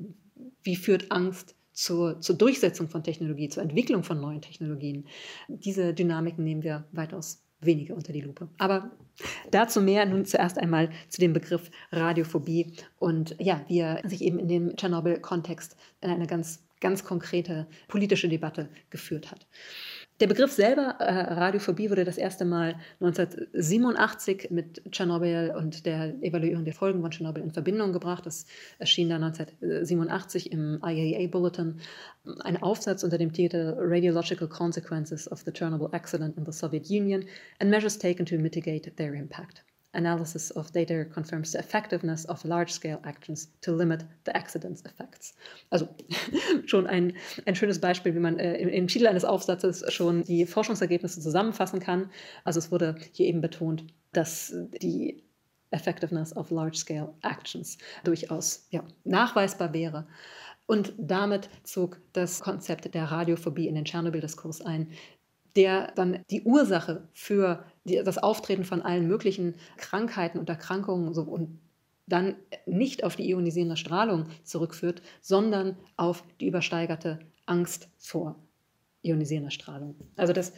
[0.62, 5.07] wie führt Angst zur, zur Durchsetzung von Technologie, zur Entwicklung von neuen Technologien.
[5.48, 8.48] Diese Dynamiken nehmen wir weitaus weniger unter die Lupe.
[8.59, 8.90] Aber
[9.51, 14.38] dazu mehr nun zuerst einmal zu dem Begriff Radiophobie und ja, wie er sich eben
[14.38, 19.46] in dem Tschernobyl-Kontext in eine ganz, ganz konkrete politische Debatte geführt hat.
[20.20, 26.64] Der Begriff selber, äh, Radiophobie, wurde das erste Mal 1987 mit Tschernobyl und der Evaluierung
[26.64, 28.26] der Folgen von Tschernobyl in Verbindung gebracht.
[28.26, 28.44] Das
[28.81, 31.78] erschien dann 1987 im IAEA Bulletin.
[32.40, 37.24] Ein Aufsatz unter dem Titel Radiological Consequences of the Chernobyl Accident in the Soviet Union
[37.61, 39.64] and Measures Taken to Mitigate Their Impact.
[39.92, 45.35] Analysis of data confirms the effectiveness of large-scale actions to limit the accident's effects.
[45.70, 45.88] Also
[46.66, 47.14] schon ein,
[47.46, 51.81] ein schönes Beispiel, wie man äh, im, im Titel eines Aufsatzes schon die Forschungsergebnisse zusammenfassen
[51.81, 52.11] kann.
[52.44, 55.22] Also es wurde hier eben betont, dass die
[55.70, 60.07] Effectiveness of large-scale actions durchaus ja, nachweisbar wäre.
[60.66, 64.90] Und damit zog das Konzept der Radiophobie in den Tschernobyl-Diskurs ein,
[65.57, 71.22] der dann die Ursache für die, das Auftreten von allen möglichen Krankheiten und Erkrankungen so,
[71.22, 71.59] und
[72.07, 78.37] dann nicht auf die ionisierende Strahlung zurückführt, sondern auf die übersteigerte Angst vor
[79.03, 79.94] ionisierender Strahlung.
[80.16, 80.53] Also das,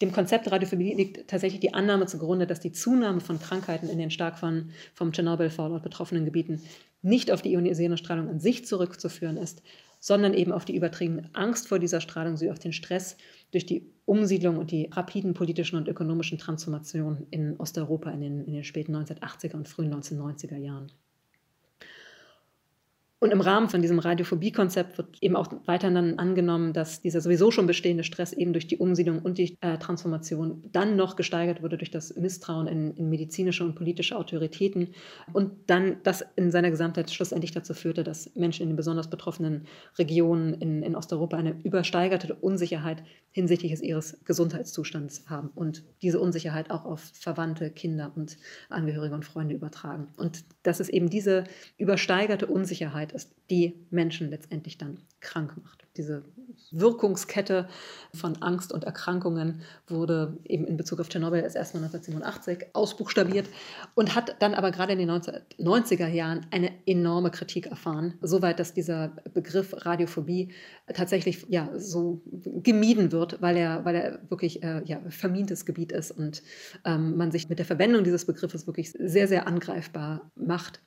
[0.00, 4.10] dem Konzept Radiophobie liegt tatsächlich die Annahme zugrunde, dass die Zunahme von Krankheiten in den
[4.10, 6.62] stark von, vom Tschernobyl-Fallout betroffenen Gebieten
[7.02, 9.62] nicht auf die ionisierende Strahlung an sich zurückzuführen ist,
[10.04, 13.16] sondern eben auf die übertriebene Angst vor dieser Strahlung sowie auf den Stress
[13.52, 18.52] durch die Umsiedlung und die rapiden politischen und ökonomischen Transformationen in Osteuropa in den, in
[18.52, 20.92] den späten 1980er und frühen 1990er Jahren.
[23.24, 27.50] Und im Rahmen von diesem Radiophobie-Konzept wird eben auch weiterhin dann angenommen, dass dieser sowieso
[27.50, 31.78] schon bestehende Stress eben durch die Umsiedlung und die äh, Transformation dann noch gesteigert wurde
[31.78, 34.88] durch das Misstrauen in, in, medizinische und politische Autoritäten
[35.32, 39.68] und dann das in seiner Gesamtheit schlussendlich dazu führte, dass Menschen in den besonders betroffenen
[39.98, 46.84] Regionen in, in Osteuropa eine übersteigerte Unsicherheit hinsichtlich ihres Gesundheitszustands haben und diese Unsicherheit auch
[46.84, 48.36] auf Verwandte, Kinder und
[48.68, 50.08] Angehörige und Freunde übertragen.
[50.18, 51.44] Und dass es eben diese
[51.78, 55.84] übersteigerte Unsicherheit ist, die Menschen letztendlich dann krank macht.
[55.96, 56.24] Diese
[56.72, 57.68] Wirkungskette
[58.12, 63.48] von Angst und Erkrankungen wurde eben in Bezug auf Tschernobyl erst erstmal 1987 ausbuchstabiert
[63.94, 68.74] und hat dann aber gerade in den 1990er Jahren eine enorme Kritik erfahren, soweit dass
[68.74, 70.52] dieser Begriff Radiophobie
[70.92, 76.10] tatsächlich ja so gemieden wird, weil er, weil er wirklich äh, ja, vermintes Gebiet ist
[76.10, 76.42] und
[76.84, 80.80] ähm, man sich mit der Verwendung dieses Begriffes wirklich sehr, sehr angreifbar macht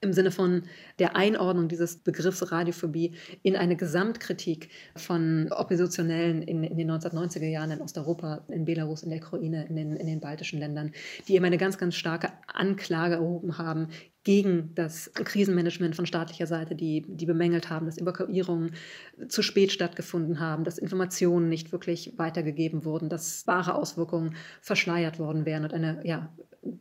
[0.00, 0.62] im Sinne von
[0.98, 7.70] der Einordnung dieses Begriffs Radiophobie in eine Gesamtkritik von Oppositionellen in, in, den 1990er Jahren
[7.70, 10.92] in Osteuropa, in Belarus, in der Ukraine, in den, in den baltischen Ländern,
[11.28, 13.88] die eben eine ganz, ganz starke Anklage erhoben haben
[14.22, 18.74] gegen das Krisenmanagement von staatlicher Seite, die, die bemängelt haben, dass Evakuierungen
[19.28, 25.46] zu spät stattgefunden haben, dass Informationen nicht wirklich weitergegeben wurden, dass wahre Auswirkungen verschleiert worden
[25.46, 26.30] wären und eine ja,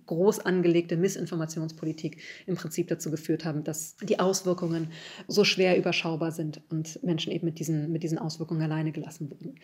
[0.06, 4.92] groß angelegte Missinformationspolitik im Prinzip dazu geführt haben, dass die Auswirkungen
[5.28, 9.56] so schwer überschaubar sind und Menschen eben mit diesen, mit diesen Auswirkungen alleine gelassen wurden.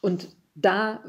[0.00, 1.02] Und da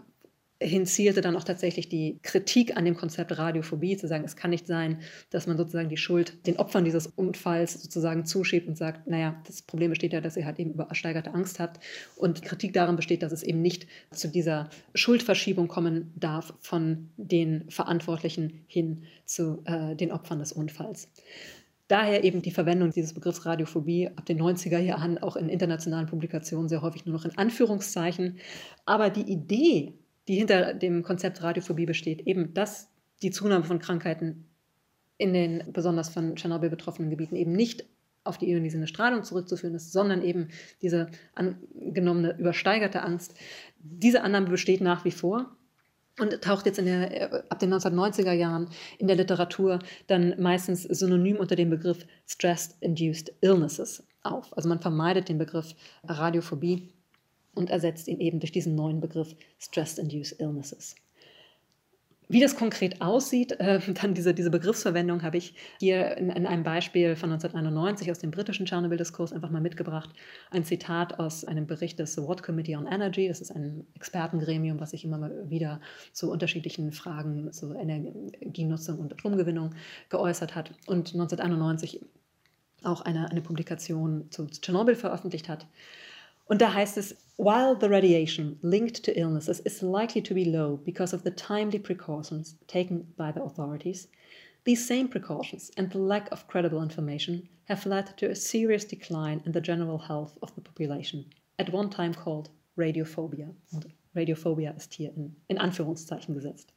[0.64, 4.68] hinzielte dann auch tatsächlich die Kritik an dem Konzept Radiophobie, zu sagen, es kann nicht
[4.68, 9.42] sein, dass man sozusagen die Schuld den Opfern dieses Unfalls sozusagen zuschiebt und sagt, naja,
[9.46, 11.84] das Problem besteht ja, dass ihr halt eben übersteigerte Angst habt.
[12.16, 17.10] Und die Kritik darin besteht, dass es eben nicht zu dieser Schuldverschiebung kommen darf von
[17.18, 21.10] den Verantwortlichen hin zu äh, den Opfern des Unfalls.
[21.90, 26.70] Daher eben die Verwendung dieses Begriffs Radiophobie ab den 90er Jahren auch in internationalen Publikationen
[26.70, 28.38] sehr häufig nur noch in Anführungszeichen.
[28.86, 29.94] Aber die Idee
[30.28, 32.90] die hinter dem Konzept Radiophobie besteht, eben dass
[33.22, 34.46] die Zunahme von Krankheiten
[35.18, 37.86] in den besonders von Tschernobyl betroffenen Gebieten eben nicht
[38.24, 40.50] auf die ionisierende Strahlung zurückzuführen ist, sondern eben
[40.82, 43.36] diese angenommene übersteigerte Angst.
[43.80, 45.56] Diese Annahme besteht nach wie vor.
[46.20, 51.56] und taucht jetzt der, ab den 1990er Jahren in der Literatur dann meistens synonym unter
[51.56, 54.56] dem Begriff Stress-Induced Illnesses auf.
[54.56, 56.94] Also man vermeidet den Begriff Radiophobie
[57.56, 60.96] und ersetzt ihn eben durch diesen neuen Begriff Stress-Induced Illnesses.
[62.30, 66.64] Wie das konkret aussieht, äh, dann diese, diese Begriffsverwendung habe ich hier in, in, einem
[66.64, 70.10] Beispiel von 1991 aus dem britischen Tschernobyl-Diskurs einfach mal mitgebracht.
[70.50, 73.28] Ein Zitat aus einem Bericht des Watt Committee on Energy.
[73.28, 79.14] Das ist ein Expertengremium, was sich immer mal wieder zu unterschiedlichen Fragen zur Energienutzung und
[79.14, 79.76] Stromgewinnung
[80.10, 82.02] geäußert hat und 1991
[82.84, 85.68] auch eine, eine Publikation zu Tschernobyl veröffentlicht hat.
[86.46, 90.78] Und da heißt es, while the radiation linked to illnesses is likely to be low
[90.78, 94.10] because of the timely precautions taken by the authorities,
[94.66, 99.42] these same precautions and the lack of credible information have led to a serious decline
[99.46, 101.26] in the general health of the population,
[101.60, 103.54] at one time called radiophobia.
[103.72, 106.74] Und radiophobia ist hier in, in Anführungszeichen gesetzt.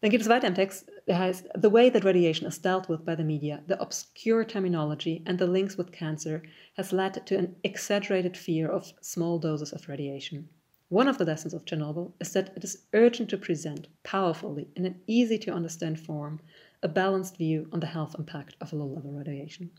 [0.00, 3.04] Dann geht es weiter im Text, der heißt The way that radiation is dealt with
[3.04, 6.42] by the media, the obscure terminology and the links with cancer
[6.76, 10.48] has led to an exaggerated fear of small doses of radiation.
[10.88, 14.84] One of the lessons of Chernobyl is that it is urgent to present powerfully, in
[14.84, 16.40] an easy to understand form,
[16.82, 19.70] a balanced view on the health impact of low level radiation.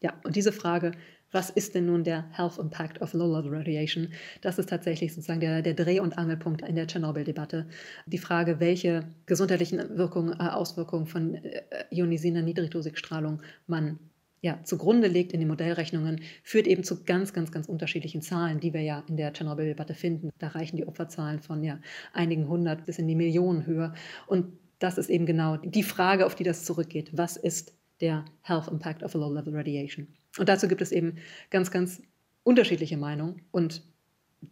[0.00, 0.92] Ja, und diese Frage
[1.32, 4.08] was ist denn nun der Health Impact of Low-Level Radiation?
[4.40, 7.66] Das ist tatsächlich sozusagen der, der Dreh- und Angelpunkt in der Tschernobyl-Debatte.
[8.06, 13.98] Die Frage, welche gesundheitlichen Wirkungen, äh, Auswirkungen von äh, ionisierender Niedrigdosigstrahlung man
[14.42, 18.72] ja, zugrunde legt in den Modellrechnungen, führt eben zu ganz, ganz, ganz unterschiedlichen Zahlen, die
[18.72, 20.30] wir ja in der Tschernobyl-Debatte finden.
[20.38, 21.78] Da reichen die Opferzahlen von ja,
[22.12, 23.94] einigen hundert bis in die Millionen höher.
[24.26, 24.46] Und
[24.78, 27.10] das ist eben genau die Frage, auf die das zurückgeht.
[27.12, 30.08] Was ist der Health Impact of Low-Level Radiation?
[30.38, 31.16] Und dazu gibt es eben
[31.50, 32.02] ganz, ganz
[32.42, 33.42] unterschiedliche Meinungen.
[33.50, 33.82] Und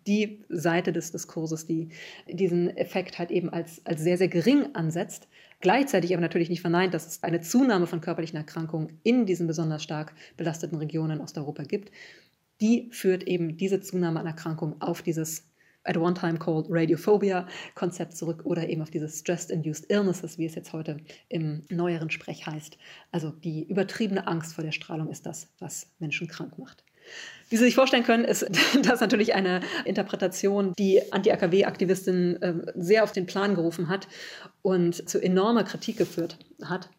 [0.07, 1.89] die Seite des Diskurses, die
[2.29, 5.29] diesen Effekt halt eben als, als sehr, sehr gering ansetzt,
[5.61, 9.83] gleichzeitig aber natürlich nicht verneint, dass es eine Zunahme von körperlichen Erkrankungen in diesen besonders
[9.83, 11.91] stark belasteten Regionen Osteuropa gibt,
[12.61, 15.48] die führt eben diese Zunahme an Erkrankungen auf dieses
[15.89, 20.73] at one time called Radiophobia-Konzept zurück oder eben auf dieses Stress-Induced Illnesses, wie es jetzt
[20.73, 20.99] heute
[21.29, 22.79] im neueren Sprech heißt.
[23.11, 26.85] Also die übertriebene Angst vor der Strahlung ist das, was Menschen krank macht.
[27.49, 28.47] Wie Sie sich vorstellen können, ist
[28.83, 34.09] das natürlich eine Interpretation, die Anti-AKW-Aktivistinnen äh, sehr auf den Plan gerufen hat
[34.63, 36.91] und zu enormer Kritik geführt hat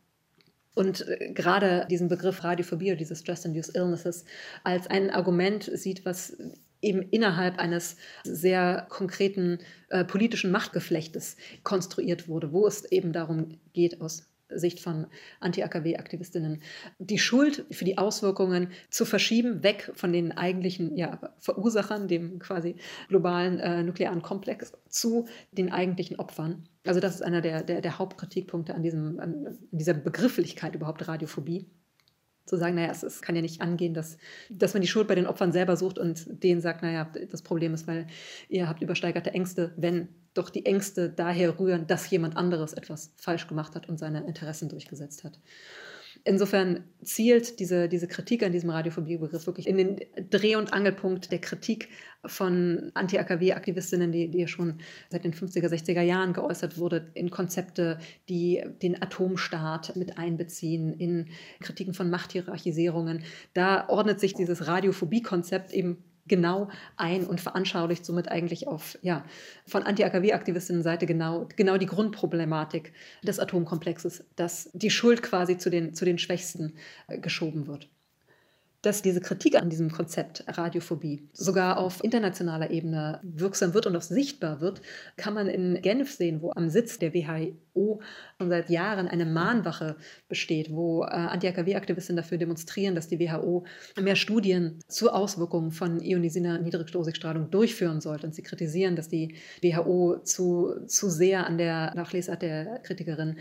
[0.75, 4.25] und äh, gerade diesen Begriff Radiophobie oder diese Stress-Induced Illnesses
[4.63, 6.38] als ein Argument sieht, was
[6.81, 14.01] eben innerhalb eines sehr konkreten äh, politischen Machtgeflechtes konstruiert wurde, wo es eben darum geht,
[14.01, 15.07] aus Sicht von
[15.39, 16.61] Anti-AKW-Aktivistinnen,
[16.97, 22.75] die Schuld für die Auswirkungen zu verschieben, weg von den eigentlichen ja, Verursachern, dem quasi
[23.09, 26.67] globalen äh, nuklearen Komplex, zu den eigentlichen Opfern.
[26.85, 31.67] Also das ist einer der, der, der Hauptkritikpunkte an, diesem, an dieser Begrifflichkeit überhaupt Radiophobie
[32.49, 34.17] zu sagen, naja, es, es, kann ja nicht angehen, dass,
[34.49, 37.73] dass man die Schuld bei den Opfern selber sucht und denen sagt, naja, das Problem
[37.73, 38.07] ist, weil
[38.49, 43.47] ihr habt übersteigerte Ängste, wenn doch die Ängste daher rühren, dass jemand anderes etwas falsch
[43.47, 45.39] gemacht hat und seine Interessen durchgesetzt hat.
[46.29, 51.41] Insofern zielt diese, diese Kritik an diesem Radiophobie-Begriff wirklich in den Dreh- und Angelpunkt der
[51.41, 51.89] Kritik
[52.23, 54.75] von Anti-AKW-Aktivistinnen, die, die ja schon
[55.09, 57.97] seit den 50er, 60er Jahren geäußert wurde, in Konzepte,
[58.29, 61.29] die den Atomstaat mit einbeziehen, in
[61.61, 63.23] Kritiken von Machthierarchisierungen.
[63.55, 69.25] Da ordnet sich dieses Radiophobie-Konzept eben genau ein und veranschaulicht somit eigentlich auf, ja,
[69.67, 76.05] von Anti-AKW-Aktivistinnen-Seite genau, genau die Grundproblematik des Atomkomplexes, dass die Schuld quasi zu den, zu
[76.05, 76.75] den Schwächsten
[77.07, 77.89] äh, geschoben wird
[78.81, 84.01] dass diese Kritik an diesem Konzept Radiophobie sogar auf internationaler Ebene wirksam wird und auch
[84.01, 84.81] sichtbar wird,
[85.17, 88.01] kann man in Genf sehen, wo am Sitz der WHO
[88.37, 89.97] schon seit Jahren eine Mahnwache
[90.29, 93.65] besteht, wo äh, Anti-AKW-Aktivisten dafür demonstrieren, dass die WHO
[93.99, 98.27] mehr Studien zu Auswirkungen von ionisierender Niedrigdosigstrahlung durchführen sollte.
[98.27, 103.37] Und sie kritisieren, dass die WHO zu, zu sehr an der Nachlesart der Kritikerin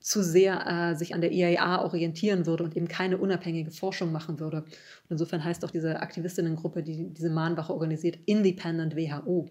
[0.00, 4.40] zu sehr äh, sich an der IAEA orientieren würde und eben keine unabhängige Forschung machen
[4.40, 4.62] würde.
[4.62, 9.50] Und insofern heißt auch diese Aktivistinnengruppe, die diese Mahnwache organisiert, Independent WHO.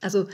[0.00, 0.28] Also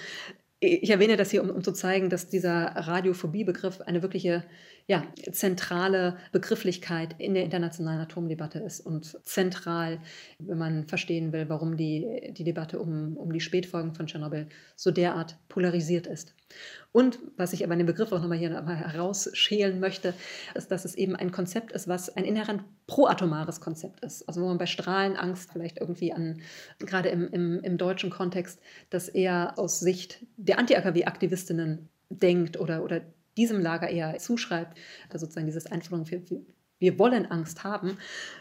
[0.61, 4.45] ich erwähne das hier, um, um zu zeigen, dass dieser Radiophobie-Begriff eine wirkliche
[4.89, 9.99] ja, zentrale Begrifflichkeit in der internationalen Atomdebatte ist und zentral,
[10.39, 14.47] wenn man verstehen will, warum die, die Debatte um, um die Spätfolgen von Tschernobyl
[14.77, 16.37] so derart polarisiert ist.
[16.93, 20.15] Und was ich aber in dem Begriff auch nochmal hier nochmal herausschälen möchte,
[20.55, 24.29] ist, dass es eben ein Konzept ist, was ein inhärent proatomares Konzept ist.
[24.29, 26.43] Also wo man bei Strahlenangst vielleicht irgendwie an,
[26.79, 33.03] gerade im, im, im deutschen Kontext, das eher aus Sicht der Anti-AKW-Aktivistinnen denkt oder, oder
[33.37, 34.79] diesem Lager eher zuschreibt,
[35.11, 36.41] da sozusagen dieses Einforderung für, für
[36.79, 37.97] wir wollen Angst haben,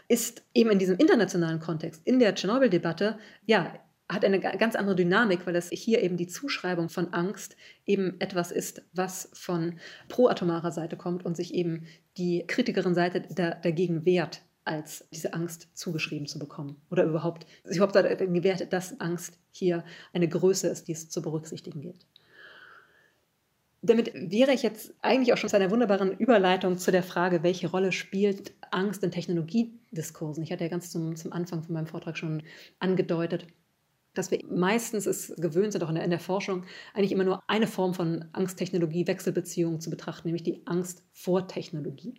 [0.08, 3.72] ist eben in diesem internationalen Kontext, in der Tschernobyl-Debatte, ja,
[4.08, 7.56] hat eine ganz andere Dynamik, weil es hier eben die Zuschreibung von Angst
[7.86, 13.50] eben etwas ist, was von proatomarer Seite kommt und sich eben die kritikerin Seite da,
[13.50, 16.76] dagegen wehrt, als diese Angst zugeschrieben zu bekommen.
[16.90, 21.20] Oder überhaupt, sich überhaupt dagegen wehrt, dass Angst hier eine Größe ist, die es zu
[21.20, 22.06] berücksichtigen gilt.
[23.86, 27.70] Damit wäre ich jetzt eigentlich auch schon zu einer wunderbaren Überleitung zu der Frage, welche
[27.70, 30.42] Rolle spielt Angst in Technologiediskursen.
[30.42, 32.42] Ich hatte ja ganz zum, zum Anfang von meinem Vortrag schon
[32.80, 33.46] angedeutet,
[34.14, 37.42] dass wir meistens es gewöhnt sind, auch in der, in der Forschung, eigentlich immer nur
[37.46, 42.14] eine Form von Angst-Technologie-Wechselbeziehung zu betrachten, nämlich die Angst vor Technologie.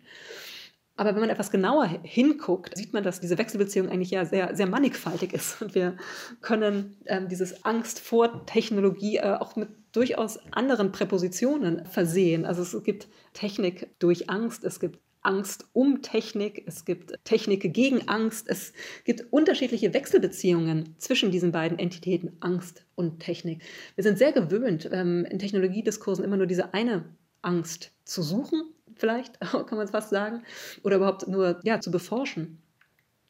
[0.96, 4.66] Aber wenn man etwas genauer hinguckt, sieht man, dass diese Wechselbeziehung eigentlich ja sehr, sehr
[4.66, 5.62] mannigfaltig ist.
[5.62, 5.96] Und wir
[6.40, 9.68] können ähm, dieses Angst vor Technologie äh, auch mit
[9.98, 12.46] durchaus anderen Präpositionen versehen.
[12.46, 18.06] Also es gibt Technik durch Angst, es gibt Angst um Technik, es gibt Technik gegen
[18.06, 18.72] Angst, es
[19.04, 23.60] gibt unterschiedliche Wechselbeziehungen zwischen diesen beiden Entitäten, Angst und Technik.
[23.96, 27.04] Wir sind sehr gewöhnt, ähm, in Technologiediskursen immer nur diese eine
[27.42, 28.62] Angst zu suchen,
[28.94, 30.44] vielleicht kann man es fast sagen,
[30.84, 32.62] oder überhaupt nur ja, zu beforschen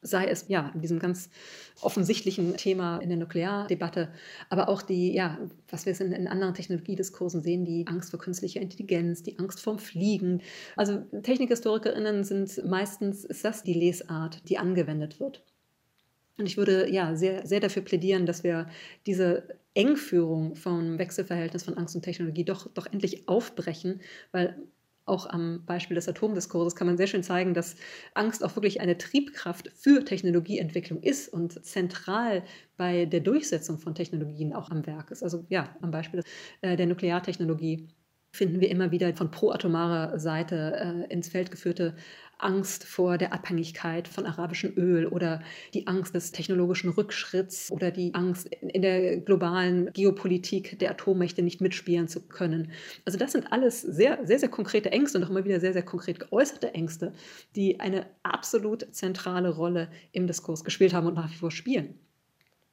[0.00, 1.30] sei es ja in diesem ganz
[1.80, 4.12] offensichtlichen Thema in der Nukleardebatte,
[4.48, 8.60] aber auch die, ja, was wir in, in anderen Technologiediskursen sehen, die Angst vor künstlicher
[8.60, 10.42] Intelligenz, die Angst vorm Fliegen.
[10.76, 15.42] Also TechnikhistorikerInnen sind meistens, ist das die Lesart, die angewendet wird.
[16.38, 18.68] Und ich würde ja sehr, sehr dafür plädieren, dass wir
[19.06, 24.56] diese Engführung vom Wechselverhältnis von Angst und Technologie doch, doch endlich aufbrechen, weil
[25.08, 27.76] auch am Beispiel des Atomdiskurses kann man sehr schön zeigen, dass
[28.14, 32.42] Angst auch wirklich eine Triebkraft für Technologieentwicklung ist und zentral
[32.76, 35.22] bei der Durchsetzung von Technologien auch am Werk ist.
[35.22, 36.22] Also ja, am Beispiel
[36.60, 37.88] äh, der Nukleartechnologie
[38.30, 41.96] finden wir immer wieder von proatomarer Seite äh, ins Feld geführte
[42.38, 45.42] Angst vor der Abhängigkeit von arabischem Öl oder
[45.74, 51.60] die Angst des technologischen Rückschritts oder die Angst in der globalen Geopolitik der Atommächte nicht
[51.60, 52.70] mitspielen zu können.
[53.04, 55.82] Also das sind alles sehr, sehr, sehr konkrete Ängste und auch immer wieder sehr, sehr
[55.82, 57.12] konkret geäußerte Ängste,
[57.56, 61.98] die eine absolut zentrale Rolle im Diskurs gespielt haben und nach wie vor spielen.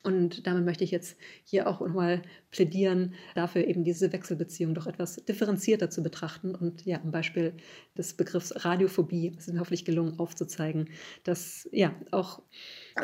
[0.06, 5.16] Und damit möchte ich jetzt hier auch nochmal plädieren, dafür eben diese Wechselbeziehung doch etwas
[5.16, 7.54] differenzierter zu betrachten und ja, am Beispiel
[7.98, 10.90] des Begriffs Radiophobie ist mir hoffentlich gelungen aufzuzeigen,
[11.24, 12.44] dass ja auch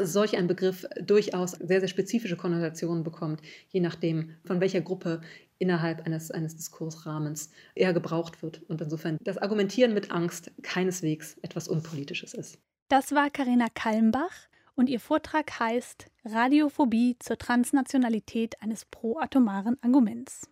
[0.04, 5.22] solch ein Begriff durchaus sehr, sehr spezifische Konnotationen bekommt, je nachdem, von welcher Gruppe
[5.58, 8.62] innerhalb eines, eines Diskursrahmens er gebraucht wird.
[8.70, 12.60] Und insofern das Argumentieren mit Angst keineswegs etwas Unpolitisches ist.
[12.90, 20.50] Das war Karina Kalmbach und ihr Vortrag heißt Radiophobie zur Transnationalität eines proatomaren Arguments.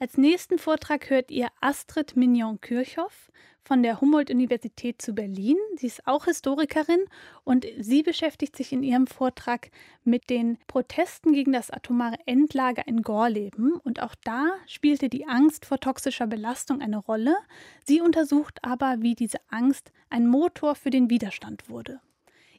[0.00, 3.32] Als nächsten Vortrag hört ihr Astrid Mignon-Kirchhoff
[3.64, 5.56] von der Humboldt-Universität zu Berlin.
[5.76, 7.04] Sie ist auch Historikerin
[7.42, 9.70] und sie beschäftigt sich in ihrem Vortrag
[10.04, 13.72] mit den Protesten gegen das atomare Endlager in Gorleben.
[13.72, 17.36] Und auch da spielte die Angst vor toxischer Belastung eine Rolle.
[17.84, 22.00] Sie untersucht aber, wie diese Angst ein Motor für den Widerstand wurde.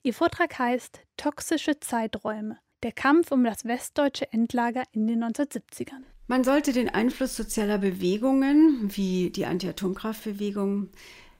[0.01, 2.57] Ihr Vortrag heißt Toxische Zeiträume.
[2.83, 6.03] Der Kampf um das westdeutsche Endlager in den 1970ern.
[6.27, 10.89] Man sollte den Einfluss sozialer Bewegungen wie die Anti-Atomkraftbewegung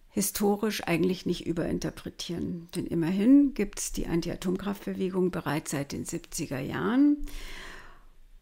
[0.10, 2.67] historisch eigentlich nicht überinterpretieren.
[2.76, 7.26] Denn immerhin gibt es die Anti-Atomkraftbewegung bereits seit den 70er Jahren.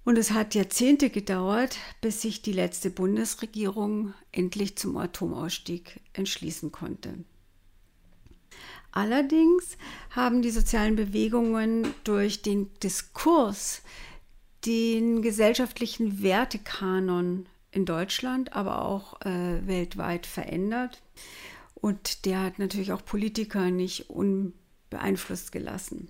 [0.04, 7.20] Und es hat Jahrzehnte gedauert, bis sich die letzte Bundesregierung endlich zum Atomausstieg entschließen konnte.
[8.92, 9.78] Allerdings
[10.12, 13.82] haben die sozialen Bewegungen durch den Diskurs
[14.66, 21.02] den gesellschaftlichen Wertekanon in Deutschland, aber auch äh, weltweit verändert.
[21.76, 26.10] Und der hat natürlich auch Politiker nicht unbeeinflusst gelassen.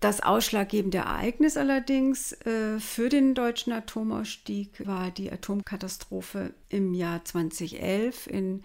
[0.00, 8.28] Das ausschlaggebende Ereignis allerdings äh, für den deutschen Atomausstieg war die Atomkatastrophe im Jahr 2011
[8.28, 8.62] in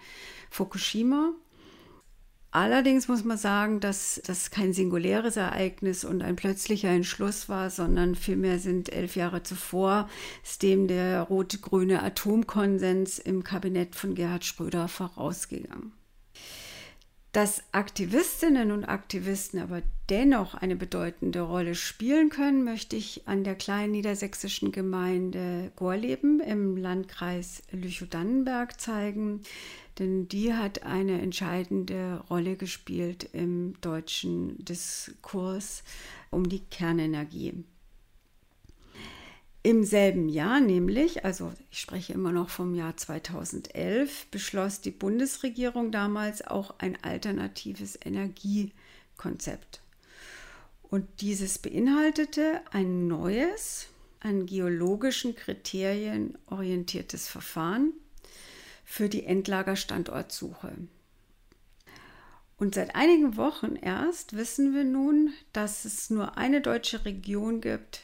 [0.50, 1.32] Fukushima.
[2.54, 8.14] Allerdings muss man sagen, dass das kein singuläres Ereignis und ein plötzlicher Entschluss war, sondern
[8.14, 10.08] vielmehr sind elf Jahre zuvor
[10.62, 15.94] dem der rot-grüne Atomkonsens im Kabinett von Gerhard Schröder vorausgegangen.
[17.32, 23.56] Dass Aktivistinnen und Aktivisten aber dennoch eine bedeutende Rolle spielen können, möchte ich an der
[23.56, 29.40] kleinen niedersächsischen Gemeinde Gorleben im Landkreis Lüchow-Dannenberg zeigen,
[29.98, 35.82] denn die hat eine entscheidende Rolle gespielt im deutschen Diskurs
[36.30, 37.64] um die Kernenergie.
[39.62, 45.90] Im selben Jahr nämlich, also ich spreche immer noch vom Jahr 2011, beschloss die Bundesregierung
[45.90, 49.80] damals auch ein alternatives Energiekonzept.
[50.82, 53.86] Und dieses beinhaltete ein neues,
[54.20, 57.92] an geologischen Kriterien orientiertes Verfahren
[58.94, 60.72] für die Endlagerstandortsuche.
[62.56, 68.02] Und seit einigen Wochen erst wissen wir nun, dass es nur eine deutsche Region gibt,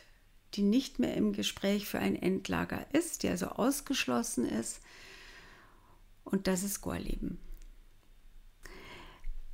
[0.55, 4.81] die nicht mehr im Gespräch für ein Endlager ist, die also ausgeschlossen ist.
[6.25, 7.39] Und das ist Gorleben.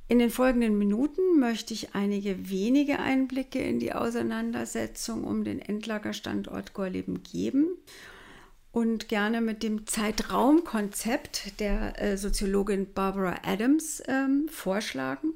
[0.07, 6.73] In den folgenden Minuten möchte ich einige wenige Einblicke in die Auseinandersetzung um den Endlagerstandort
[6.73, 7.67] Gorleben geben
[8.71, 15.33] und gerne mit dem Zeitraumkonzept der äh, Soziologin Barbara Adams ähm, vorschlagen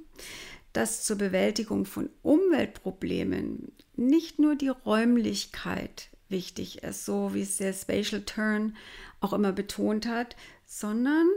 [0.74, 7.74] dass zur Bewältigung von Umweltproblemen nicht nur die Räumlichkeit wichtig ist, so wie es der
[7.74, 8.78] Spatial Turn
[9.20, 11.28] auch immer betont hat, sondern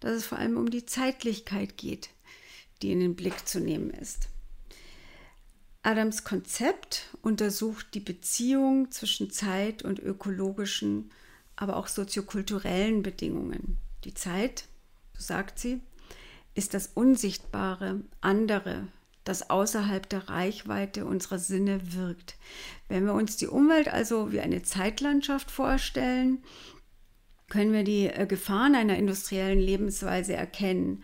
[0.00, 2.10] dass es vor allem um die Zeitlichkeit geht,
[2.82, 4.28] die in den Blick zu nehmen ist.
[5.82, 11.10] Adams Konzept untersucht die Beziehung zwischen Zeit und ökologischen,
[11.56, 13.78] aber auch soziokulturellen Bedingungen.
[14.04, 14.64] Die Zeit,
[15.14, 15.80] so sagt sie,
[16.54, 18.86] ist das Unsichtbare, andere,
[19.24, 22.36] das außerhalb der Reichweite unserer Sinne wirkt.
[22.88, 26.42] Wenn wir uns die Umwelt also wie eine Zeitlandschaft vorstellen,
[27.48, 31.02] können wir die äh, Gefahren einer industriellen Lebensweise erkennen.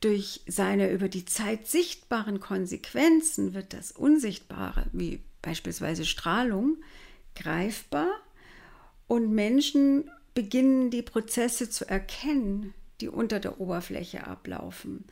[0.00, 6.78] Durch seine über die Zeit sichtbaren Konsequenzen wird das Unsichtbare, wie beispielsweise Strahlung,
[7.34, 8.10] greifbar
[9.10, 15.04] und Menschen beginnen die Prozesse zu erkennen, die unter der Oberfläche ablaufen,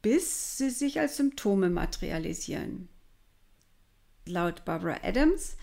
[0.00, 2.88] bis sie sich als Symptome materialisieren.
[4.26, 5.56] Laut Barbara Adams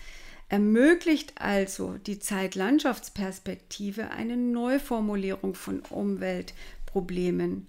[0.50, 7.66] ermöglicht also die Zeitlandschaftsperspektive eine Neuformulierung von Umweltproblemen,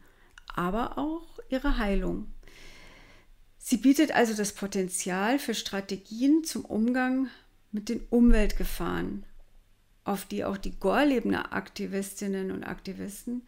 [0.54, 2.28] aber auch ihre Heilung.
[3.60, 7.30] Sie bietet also das Potenzial für Strategien zum Umgang
[7.72, 9.24] mit den Umweltgefahren,
[10.04, 13.44] auf die auch die Gorlebener Aktivistinnen und Aktivisten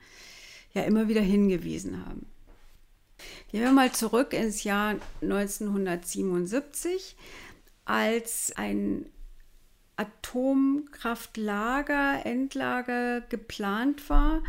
[0.73, 2.27] ja immer wieder hingewiesen haben.
[3.51, 7.15] Gehen wir mal zurück ins Jahr 1977,
[7.85, 9.05] als ein
[9.95, 14.41] Atomkraftlager, Endlager geplant war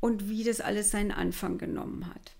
[0.00, 2.32] und wie das alles seinen Anfang genommen hat.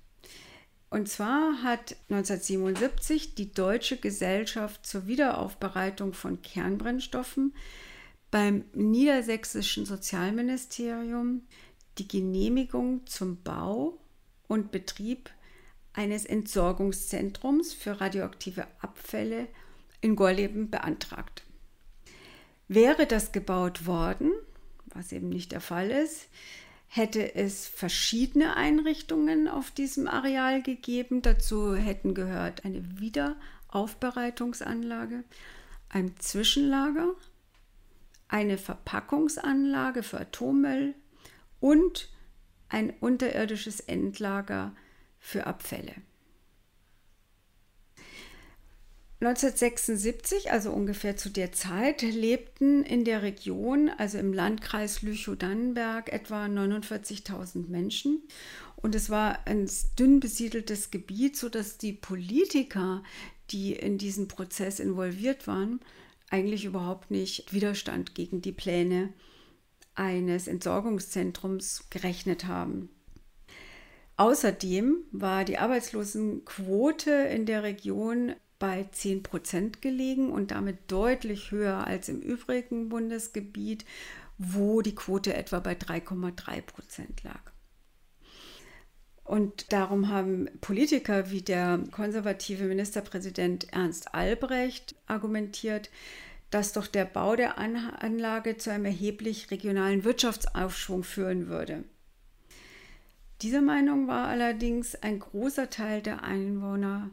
[0.90, 7.54] Und zwar hat 1977 die Deutsche Gesellschaft zur Wiederaufbereitung von Kernbrennstoffen
[8.32, 11.46] beim niedersächsischen Sozialministerium
[11.98, 14.00] die Genehmigung zum Bau
[14.48, 15.30] und Betrieb
[15.92, 19.46] eines Entsorgungszentrums für radioaktive Abfälle
[20.00, 21.44] in Gorleben beantragt.
[22.68, 24.32] Wäre das gebaut worden,
[24.86, 26.30] was eben nicht der Fall ist,
[26.88, 31.20] hätte es verschiedene Einrichtungen auf diesem Areal gegeben.
[31.20, 35.24] Dazu hätten gehört eine Wiederaufbereitungsanlage,
[35.90, 37.14] ein Zwischenlager,
[38.32, 40.94] eine Verpackungsanlage für Atommüll,
[41.62, 42.10] und
[42.68, 44.74] ein unterirdisches Endlager
[45.20, 45.94] für Abfälle.
[49.20, 56.46] 1976, also ungefähr zu der Zeit, lebten in der Region, also im Landkreis Lüchow-Dannenberg, etwa
[56.46, 58.22] 49.000 Menschen.
[58.74, 63.04] Und es war ein dünn besiedeltes Gebiet, sodass die Politiker,
[63.50, 65.78] die in diesen Prozess involviert waren,
[66.32, 69.12] eigentlich überhaupt nicht Widerstand gegen die Pläne
[69.94, 72.88] eines Entsorgungszentrums gerechnet haben.
[74.16, 81.86] Außerdem war die Arbeitslosenquote in der Region bei 10 Prozent gelegen und damit deutlich höher
[81.86, 83.84] als im übrigen Bundesgebiet,
[84.38, 87.51] wo die Quote etwa bei 3,3 Prozent lag.
[89.24, 95.90] Und darum haben Politiker wie der konservative Ministerpräsident Ernst Albrecht argumentiert,
[96.50, 101.84] dass doch der Bau der Anlage zu einem erheblich regionalen Wirtschaftsaufschwung führen würde.
[103.40, 107.10] Diese Meinung war allerdings ein großer Teil der Einwohner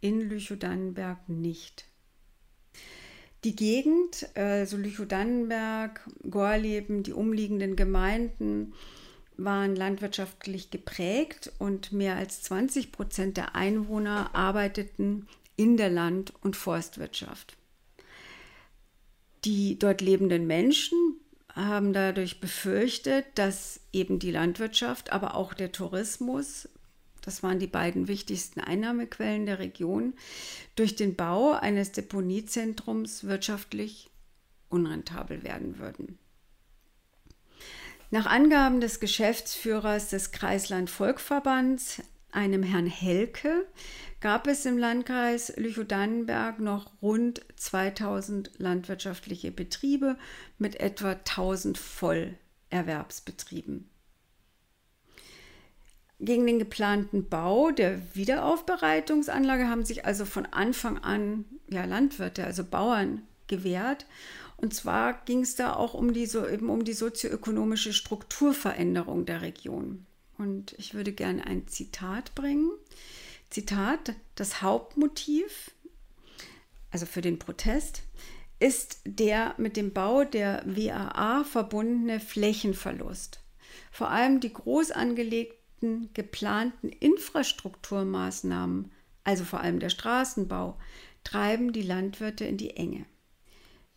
[0.00, 1.84] in Lüchow-Dannenberg nicht.
[3.44, 8.74] Die Gegend, also Lüchow-Dannenberg, Gorleben, die umliegenden Gemeinden,
[9.44, 15.26] waren landwirtschaftlich geprägt und mehr als 20 Prozent der Einwohner arbeiteten
[15.56, 17.56] in der Land- und Forstwirtschaft.
[19.44, 21.16] Die dort lebenden Menschen
[21.54, 26.68] haben dadurch befürchtet, dass eben die Landwirtschaft, aber auch der Tourismus,
[27.22, 30.14] das waren die beiden wichtigsten Einnahmequellen der Region,
[30.76, 34.10] durch den Bau eines Deponiezentrums wirtschaftlich
[34.68, 36.19] unrentabel werden würden.
[38.12, 42.02] Nach Angaben des Geschäftsführers des Kreisland-Volkverbands,
[42.32, 43.68] einem Herrn Helke,
[44.20, 50.16] gab es im Landkreis Lüchow-Dannenberg noch rund 2000 landwirtschaftliche Betriebe
[50.58, 53.88] mit etwa 1000 Vollerwerbsbetrieben.
[56.18, 62.64] Gegen den geplanten Bau der Wiederaufbereitungsanlage haben sich also von Anfang an ja, Landwirte, also
[62.64, 64.04] Bauern gewehrt.
[64.60, 69.40] Und zwar ging es da auch um die, so, eben um die sozioökonomische Strukturveränderung der
[69.40, 70.04] Region.
[70.36, 72.70] Und ich würde gerne ein Zitat bringen.
[73.48, 75.70] Zitat, das Hauptmotiv,
[76.90, 78.02] also für den Protest,
[78.58, 83.40] ist der mit dem Bau der WAA verbundene Flächenverlust.
[83.90, 88.92] Vor allem die groß angelegten geplanten Infrastrukturmaßnahmen,
[89.24, 90.78] also vor allem der Straßenbau,
[91.24, 93.06] treiben die Landwirte in die Enge.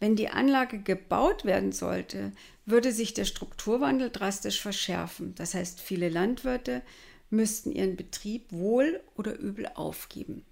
[0.03, 2.33] Wenn die Anlage gebaut werden sollte,
[2.65, 5.33] würde sich der Strukturwandel drastisch verschärfen.
[5.35, 6.81] Das heißt, viele Landwirte
[7.29, 10.43] müssten ihren Betrieb wohl oder übel aufgeben.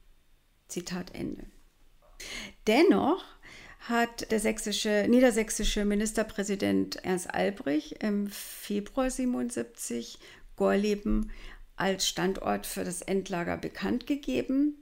[0.70, 1.44] Zitat Ende.
[2.66, 3.26] Dennoch
[3.80, 10.18] hat der sächsische, niedersächsische Ministerpräsident Ernst Albrich im Februar 77
[10.56, 11.30] Gorleben
[11.76, 14.81] als Standort für das Endlager bekannt gegeben.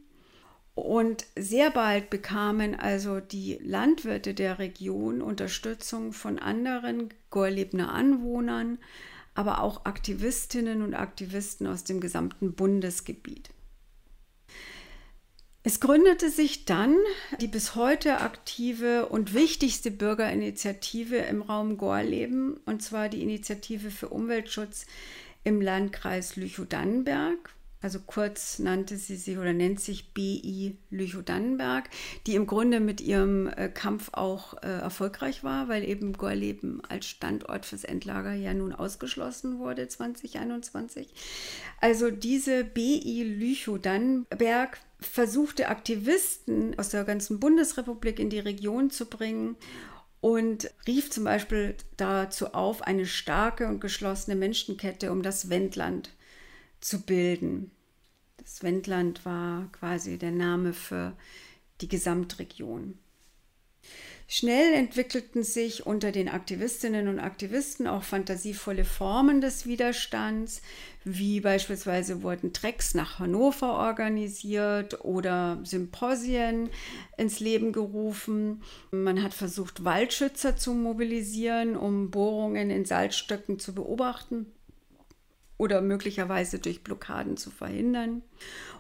[0.80, 8.80] Und sehr bald bekamen also die Landwirte der Region Unterstützung von anderen Gorlebner Anwohnern,
[9.36, 13.50] aber auch Aktivistinnen und Aktivisten aus dem gesamten Bundesgebiet.
[15.64, 16.96] Es gründete sich dann
[17.42, 24.10] die bis heute aktive und wichtigste Bürgerinitiative im Raum Gorleben, und zwar die Initiative für
[24.10, 24.86] Umweltschutz
[25.44, 31.90] im Landkreis Lüchow-Dannenberg also kurz nannte sie sich oder nennt sich BI Lüchow-Dannenberg,
[32.28, 37.06] die im Grunde mit ihrem äh, Kampf auch äh, erfolgreich war, weil eben Gorleben als
[37.06, 41.08] Standort fürs Endlager ja nun ausgeschlossen wurde 2021.
[41.80, 49.56] Also diese BI Lüchow-Dannenberg versuchte Aktivisten aus der ganzen Bundesrepublik in die Region zu bringen
[50.20, 56.10] und rief zum Beispiel dazu auf, eine starke und geschlossene Menschenkette um das Wendland
[56.82, 57.72] zu bilden.
[58.38, 61.16] Das Wendland war quasi der Name für
[61.82, 62.98] die Gesamtregion.
[64.32, 70.62] Schnell entwickelten sich unter den Aktivistinnen und Aktivisten auch fantasievolle Formen des Widerstands,
[71.04, 76.70] wie beispielsweise wurden Trecks nach Hannover organisiert oder Symposien
[77.18, 78.62] ins Leben gerufen.
[78.92, 84.46] Man hat versucht, Waldschützer zu mobilisieren, um Bohrungen in Salzstöcken zu beobachten
[85.60, 88.24] oder möglicherweise durch Blockaden zu verhindern.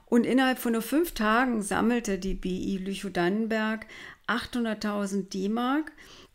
[0.05, 3.85] Und innerhalb von nur fünf Tagen sammelte die BI Lüchow-Dannenberg
[4.27, 5.91] 800.000 D-Mark,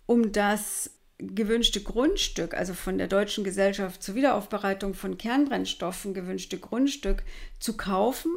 [0.07, 7.23] um das gewünschte Grundstück, also von der Deutschen Gesellschaft zur Wiederaufbereitung von Kernbrennstoffen gewünschte Grundstück
[7.59, 8.31] zu kaufen,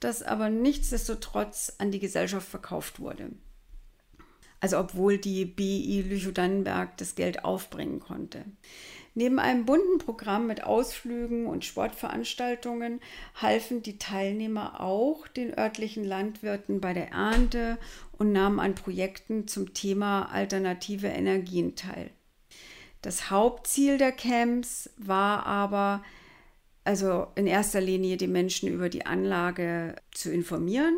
[0.00, 3.30] das aber nichtsdestotrotz an die Gesellschaft verkauft wurde.
[4.60, 8.44] Also obwohl die BI Lüchow-Dannenberg das Geld aufbringen konnte.
[9.14, 13.00] Neben einem bunten Programm mit Ausflügen und Sportveranstaltungen
[13.34, 17.78] halfen die Teilnehmer auch den örtlichen Landwirten bei der Ernte
[18.12, 22.10] und nahmen an Projekten zum Thema alternative Energien teil.
[23.02, 26.04] Das Hauptziel der Camps war aber,
[26.84, 30.96] also in erster Linie die Menschen über die Anlage zu informieren,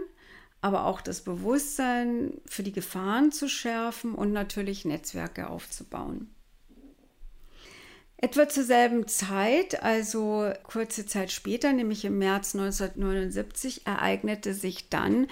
[0.61, 6.35] aber auch das Bewusstsein für die Gefahren zu schärfen und natürlich Netzwerke aufzubauen.
[8.25, 15.27] Etwa zur selben Zeit, also kurze Zeit später, nämlich im März 1979, ereignete sich dann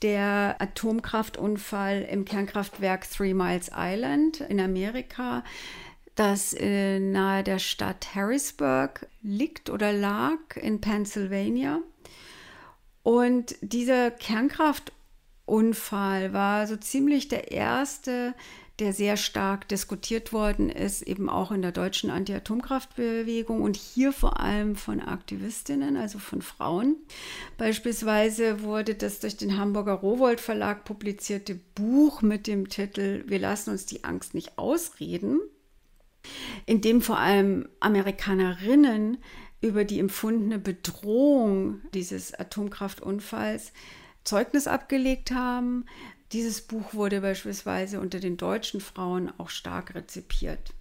[0.00, 5.44] der Atomkraftunfall im Kernkraftwerk Three Miles Island in Amerika,
[6.14, 11.82] das nahe der Stadt Harrisburg liegt oder lag in Pennsylvania.
[13.02, 18.32] Und dieser Kernkraftunfall war so ziemlich der erste
[18.82, 24.40] der sehr stark diskutiert worden ist, eben auch in der deutschen Anti-Atomkraftbewegung und hier vor
[24.40, 26.96] allem von Aktivistinnen, also von Frauen.
[27.58, 33.70] Beispielsweise wurde das durch den Hamburger Rowold Verlag publizierte Buch mit dem Titel Wir lassen
[33.70, 35.40] uns die Angst nicht ausreden
[36.66, 39.18] in dem vor allem Amerikanerinnen
[39.60, 43.72] über die empfundene Bedrohung dieses Atomkraftunfalls
[44.24, 45.84] Zeugnis abgelegt haben.
[46.32, 50.72] Dieses Buch wurde beispielsweise unter den deutschen Frauen auch stark rezipiert.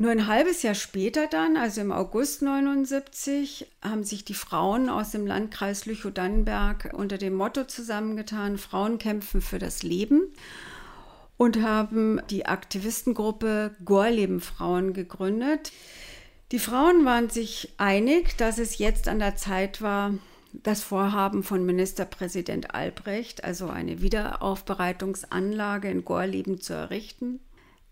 [0.00, 5.10] Nur ein halbes Jahr später dann, also im August 79, haben sich die Frauen aus
[5.10, 10.32] dem Landkreis Lüchow-Dannenberg unter dem Motto zusammengetan, Frauen kämpfen für das Leben
[11.36, 15.72] und haben die Aktivistengruppe Gorleben Frauen gegründet.
[16.52, 20.14] Die Frauen waren sich einig, dass es jetzt an der Zeit war,
[20.52, 27.40] das Vorhaben von Ministerpräsident Albrecht, also eine Wiederaufbereitungsanlage in Gorleben zu errichten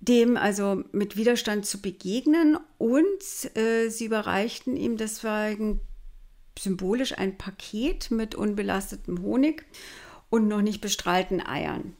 [0.00, 5.80] dem also mit Widerstand zu begegnen und äh, sie überreichten ihm deswegen
[6.58, 9.64] symbolisch ein Paket mit unbelastetem Honig
[10.30, 11.96] und noch nicht bestrahlten Eiern.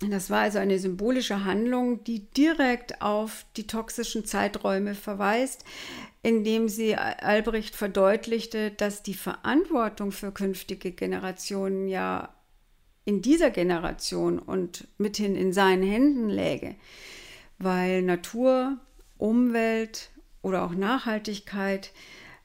[0.00, 5.64] Das war also eine symbolische Handlung, die direkt auf die toxischen Zeiträume verweist,
[6.22, 12.34] indem sie Albrecht verdeutlichte, dass die Verantwortung für künftige Generationen ja
[13.04, 16.76] in dieser Generation und mithin in seinen Händen läge
[17.62, 18.78] weil Natur,
[19.18, 20.10] Umwelt
[20.42, 21.92] oder auch Nachhaltigkeit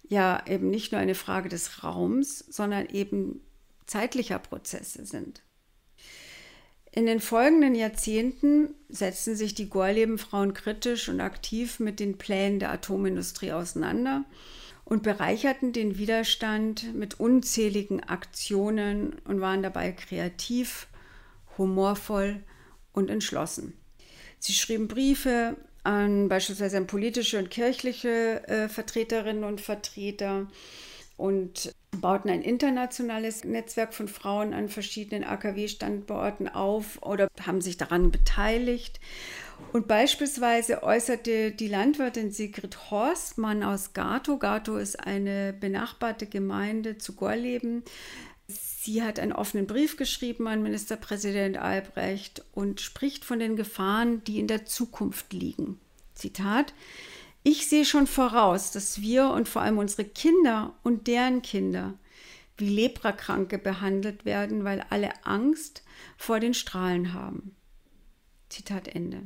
[0.08, 3.42] ja eben nicht nur eine Frage des Raums, sondern eben
[3.86, 5.42] zeitlicher Prozesse sind.
[6.98, 12.72] In den folgenden Jahrzehnten setzten sich die Gorleben-Frauen kritisch und aktiv mit den Plänen der
[12.72, 14.26] Atomindustrie auseinander
[14.84, 20.88] und bereicherten den Widerstand mit unzähligen Aktionen und waren dabei kreativ,
[21.60, 22.42] humorvoll
[22.94, 23.74] und entschlossen.
[24.40, 30.48] Sie schrieben Briefe an beispielsweise an politische und kirchliche äh, Vertreterinnen und Vertreter
[31.18, 38.12] und bauten ein internationales Netzwerk von Frauen an verschiedenen AKW-Standorten auf oder haben sich daran
[38.12, 39.00] beteiligt.
[39.74, 47.14] Und beispielsweise äußerte die Landwirtin Sigrid Horstmann aus Gato, Gato ist eine benachbarte Gemeinde zu
[47.14, 47.84] Gorleben,
[48.48, 54.40] Sie hat einen offenen Brief geschrieben an Ministerpräsident Albrecht und spricht von den Gefahren, die
[54.40, 55.78] in der Zukunft liegen.
[56.16, 56.74] Zitat:
[57.50, 61.94] Ich sehe schon voraus, dass wir und vor allem unsere Kinder und deren Kinder
[62.58, 65.86] wie Leprakranke behandelt werden, weil alle Angst
[66.18, 67.56] vor den Strahlen haben.
[68.50, 69.22] Zitat Ende.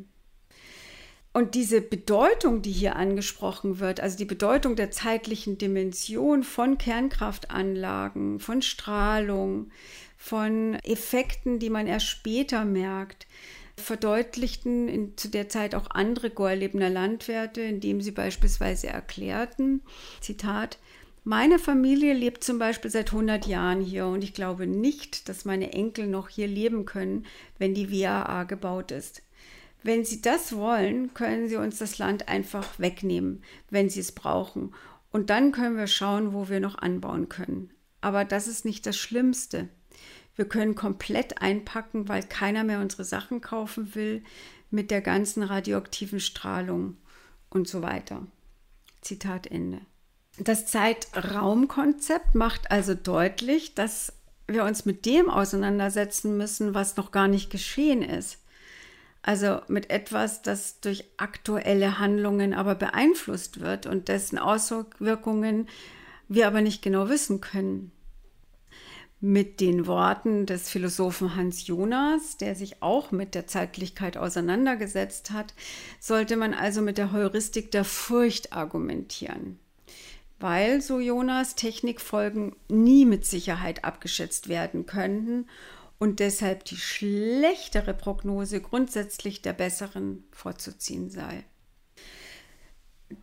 [1.33, 8.39] Und diese Bedeutung, die hier angesprochen wird, also die Bedeutung der zeitlichen Dimension von Kernkraftanlagen,
[8.39, 9.71] von Strahlung,
[10.15, 13.25] von Effekten, die man erst später merkt,
[13.81, 19.81] verdeutlichten in, zu der Zeit auch andere Gorlebener Landwirte, indem sie beispielsweise erklärten,
[20.21, 20.79] Zitat,
[21.23, 25.71] meine Familie lebt zum Beispiel seit 100 Jahren hier und ich glaube nicht, dass meine
[25.71, 27.27] Enkel noch hier leben können,
[27.59, 29.21] wenn die WAA gebaut ist.
[29.83, 34.73] Wenn Sie das wollen, können Sie uns das Land einfach wegnehmen, wenn Sie es brauchen.
[35.11, 37.71] Und dann können wir schauen, wo wir noch anbauen können.
[37.99, 39.69] Aber das ist nicht das Schlimmste.
[40.35, 44.23] Wir können komplett einpacken, weil keiner mehr unsere Sachen kaufen will,
[44.69, 46.97] mit der ganzen radioaktiven Strahlung
[47.49, 48.25] und so weiter.
[49.01, 49.81] Zitat Ende.
[50.37, 54.13] Das Zeitraumkonzept macht also deutlich, dass
[54.47, 58.39] wir uns mit dem auseinandersetzen müssen, was noch gar nicht geschehen ist.
[59.23, 65.67] Also mit etwas, das durch aktuelle Handlungen aber beeinflusst wird und dessen Auswirkungen
[66.27, 67.91] wir aber nicht genau wissen können.
[69.23, 75.53] Mit den Worten des Philosophen Hans Jonas, der sich auch mit der Zeitlichkeit auseinandergesetzt hat,
[75.99, 79.59] sollte man also mit der Heuristik der Furcht argumentieren.
[80.39, 85.45] Weil, so Jonas, Technikfolgen nie mit Sicherheit abgeschätzt werden könnten
[85.99, 91.43] und deshalb die schlechtere Prognose grundsätzlich der besseren vorzuziehen sei.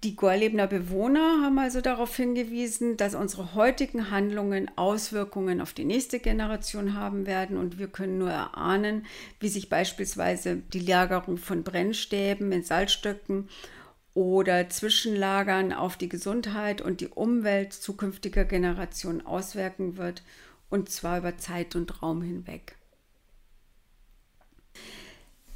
[0.03, 6.21] Die Gorlebener Bewohner haben also darauf hingewiesen, dass unsere heutigen Handlungen Auswirkungen auf die nächste
[6.21, 9.07] Generation haben werden und wir können nur erahnen,
[9.41, 13.49] wie sich beispielsweise die Lagerung von Brennstäben in Salzstöcken
[14.15, 20.23] oder Zwischenlagern auf die Gesundheit und die Umwelt zukünftiger Generationen auswirken wird
[20.71, 22.78] und zwar über Zeit und Raum hinweg.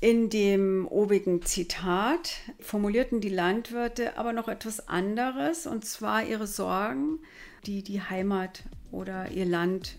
[0.02, 7.20] In dem obigen Zitat formulierten die Landwirte aber noch etwas anderes, und zwar ihre Sorgen,
[7.66, 9.98] die die Heimat oder ihr Land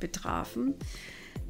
[0.00, 0.74] betrafen,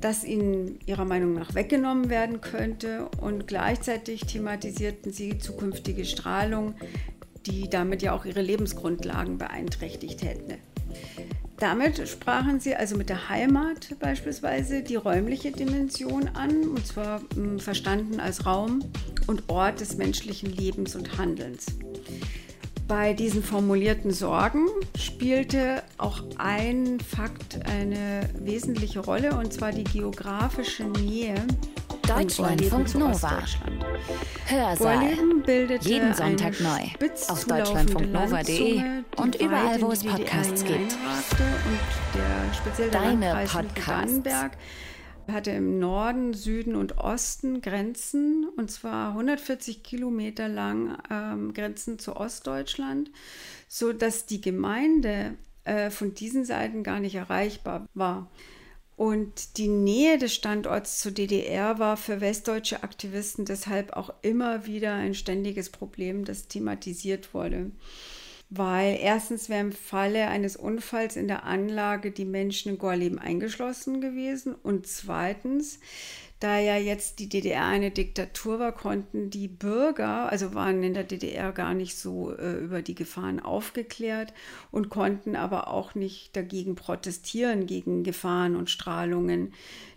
[0.02, 6.74] dass ihnen ihrer Meinung nach weggenommen werden könnte und gleichzeitig thematisierten sie zukünftige Strahlung,
[7.46, 10.58] die damit ja auch ihre Lebensgrundlagen beeinträchtigt hätte.
[11.58, 17.58] Damit sprachen sie also mit der Heimat beispielsweise die räumliche Dimension an, und zwar hm,
[17.58, 18.84] verstanden als Raum
[19.26, 21.66] und Ort des menschlichen Lebens und Handelns.
[22.86, 30.84] Bei diesen formulierten Sorgen spielte auch ein Fakt eine wesentliche Rolle, und zwar die geografische
[30.84, 31.34] Nähe
[32.06, 33.42] Deutschlandfunk Nova.
[34.46, 35.02] Hörsaal.
[35.80, 36.80] Jeden Sonntag neu.
[37.28, 38.82] Auf deutschlandfunknova.de
[39.16, 40.96] und überall, wo es Podcasts gibt.
[42.92, 44.22] Deine Podcasts
[45.30, 52.16] hatte im Norden, Süden und Osten Grenzen, und zwar 140 Kilometer lang ähm, Grenzen zu
[52.16, 53.10] Ostdeutschland,
[53.68, 55.34] sodass die Gemeinde
[55.64, 58.30] äh, von diesen Seiten gar nicht erreichbar war.
[58.98, 64.92] Und die Nähe des Standorts zur DDR war für westdeutsche Aktivisten deshalb auch immer wieder
[64.92, 67.70] ein ständiges Problem, das thematisiert wurde.
[68.50, 74.00] Weil erstens wäre im Falle eines Unfalls in der Anlage die Menschen in Gorleben eingeschlossen
[74.00, 75.78] gewesen und zweitens,
[76.40, 81.04] da ja jetzt die DDR eine Diktatur war, konnten die Bürger, also waren in der
[81.04, 84.32] DDR gar nicht so äh, über die Gefahren aufgeklärt
[84.70, 89.52] und konnten aber auch nicht dagegen protestieren, gegen Gefahren und Strahlungen,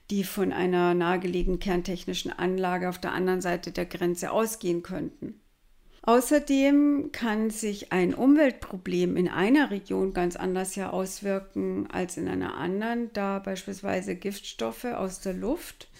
[0.09, 5.39] die von einer nahegelegenen kerntechnischen Anlage auf der anderen Seite der Grenze ausgehen könnten.
[6.03, 12.57] Außerdem kann sich ein Umweltproblem in einer Region ganz anders ja auswirken als in einer
[12.57, 15.90] anderen, da beispielsweise Giftstoffe aus der Luft,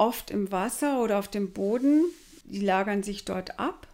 [0.00, 2.06] oft im Wasser oder auf dem Boden,
[2.44, 3.86] die lagern sich dort ab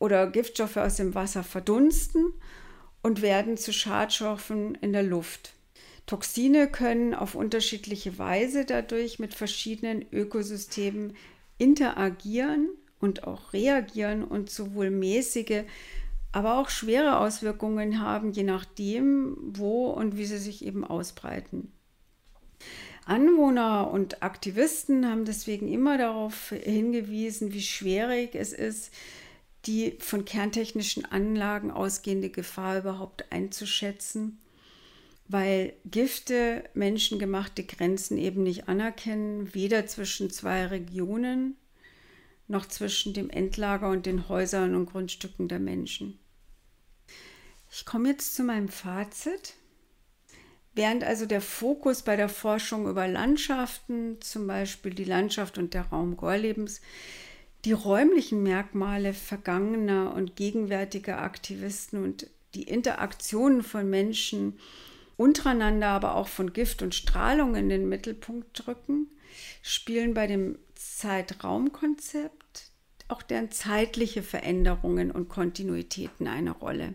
[0.00, 2.32] oder Giftstoffe aus dem Wasser verdunsten
[3.02, 5.54] und werden zu Schadstoffen in der Luft.
[6.06, 11.14] Toxine können auf unterschiedliche Weise dadurch mit verschiedenen Ökosystemen
[11.56, 15.62] interagieren und auch reagieren und sowohl mäßige,
[16.32, 21.72] aber auch schwere Auswirkungen haben, je nachdem, wo und wie sie sich eben ausbreiten.
[23.08, 28.92] Anwohner und Aktivisten haben deswegen immer darauf hingewiesen, wie schwierig es ist,
[29.66, 34.38] die von kerntechnischen Anlagen ausgehende Gefahr überhaupt einzuschätzen,
[35.26, 41.56] weil Gifte menschengemachte Grenzen eben nicht anerkennen, weder zwischen zwei Regionen
[42.46, 46.18] noch zwischen dem Endlager und den Häusern und Grundstücken der Menschen.
[47.70, 49.54] Ich komme jetzt zu meinem Fazit.
[50.78, 55.86] Während also der Fokus bei der Forschung über Landschaften, zum Beispiel die Landschaft und der
[55.86, 56.80] Raum Gorlebens,
[57.64, 64.56] die räumlichen Merkmale vergangener und gegenwärtiger Aktivisten und die Interaktionen von Menschen
[65.16, 69.08] untereinander, aber auch von Gift und Strahlung in den Mittelpunkt drücken,
[69.62, 72.70] spielen bei dem Zeitraumkonzept
[73.08, 76.94] auch deren zeitliche Veränderungen und Kontinuitäten eine Rolle.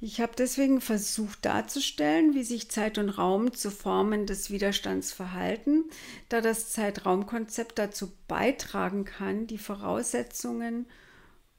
[0.00, 5.84] Ich habe deswegen versucht darzustellen, wie sich Zeit und Raum zu Formen des Widerstands verhalten,
[6.28, 10.86] da das Zeitraumkonzept dazu beitragen kann, die Voraussetzungen,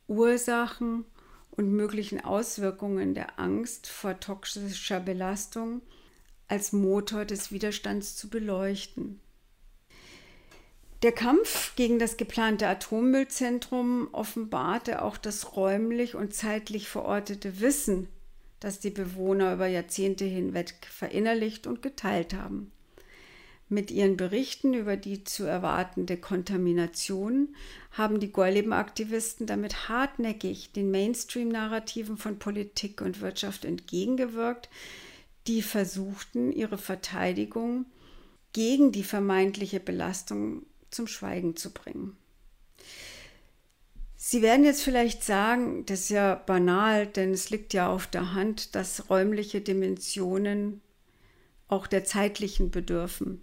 [0.07, 1.03] Ursachen
[1.51, 5.81] und möglichen Auswirkungen der Angst vor toxischer Belastung
[6.47, 9.19] als Motor des Widerstands zu beleuchten.
[11.03, 18.07] Der Kampf gegen das geplante Atommüllzentrum offenbarte auch das räumlich und zeitlich verortete Wissen,
[18.59, 22.71] das die Bewohner über Jahrzehnte hinweg verinnerlicht und geteilt haben.
[23.71, 27.55] Mit ihren Berichten über die zu erwartende Kontamination
[27.91, 34.69] haben die Gorleben-Aktivisten damit hartnäckig den Mainstream-Narrativen von Politik und Wirtschaft entgegengewirkt,
[35.45, 37.85] die versuchten, ihre Verteidigung
[38.53, 42.17] gegen die vermeintliche Belastung zum Schweigen zu bringen.
[44.21, 48.33] Sie werden jetzt vielleicht sagen, das ist ja banal, denn es liegt ja auf der
[48.33, 50.81] Hand, dass räumliche Dimensionen
[51.69, 53.41] auch der zeitlichen bedürfen.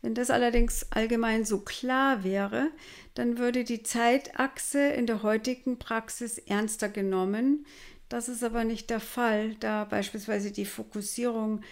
[0.00, 2.70] Wenn das allerdings allgemein so klar wäre,
[3.14, 7.66] dann würde die Zeitachse in der heutigen Praxis ernster genommen.
[8.08, 11.62] Das ist aber nicht der Fall, da beispielsweise die Fokussierung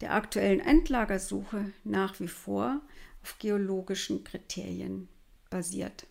[0.00, 2.80] der aktuellen Endlagersuche nach wie vor
[3.22, 5.06] auf geologischen Kriterien
[5.50, 6.06] basiert.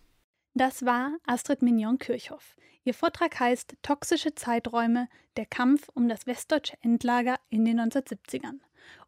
[0.56, 2.56] Das war Astrid Mignon-Kirchhoff.
[2.84, 8.60] Ihr Vortrag heißt Toxische Zeiträume, der Kampf um das westdeutsche Endlager in den 1970ern.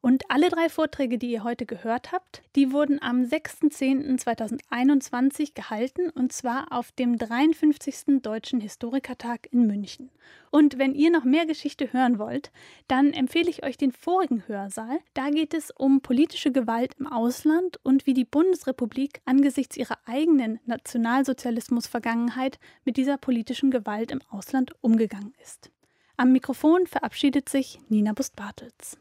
[0.02, 6.32] Und alle drei Vorträge, die ihr heute gehört habt, die wurden am 6.10.2021 gehalten und
[6.32, 8.22] zwar auf dem 53.
[8.22, 10.12] Deutschen Historikertag in München.
[10.52, 12.52] Und wenn ihr noch mehr Geschichte hören wollt,
[12.88, 15.00] dann empfehle ich euch den vorigen Hörsaal.
[15.16, 20.60] Da geht es um politische Gewalt im Ausland und wie die Bundesrepublik angesichts ihrer eigenen
[20.66, 25.72] Nationalsozialismus-Vergangenheit mit dieser politischen Gewalt im Ausland umgegangen ist.
[26.18, 28.98] Am Mikrofon verabschiedet sich Nina Bust-Bartels.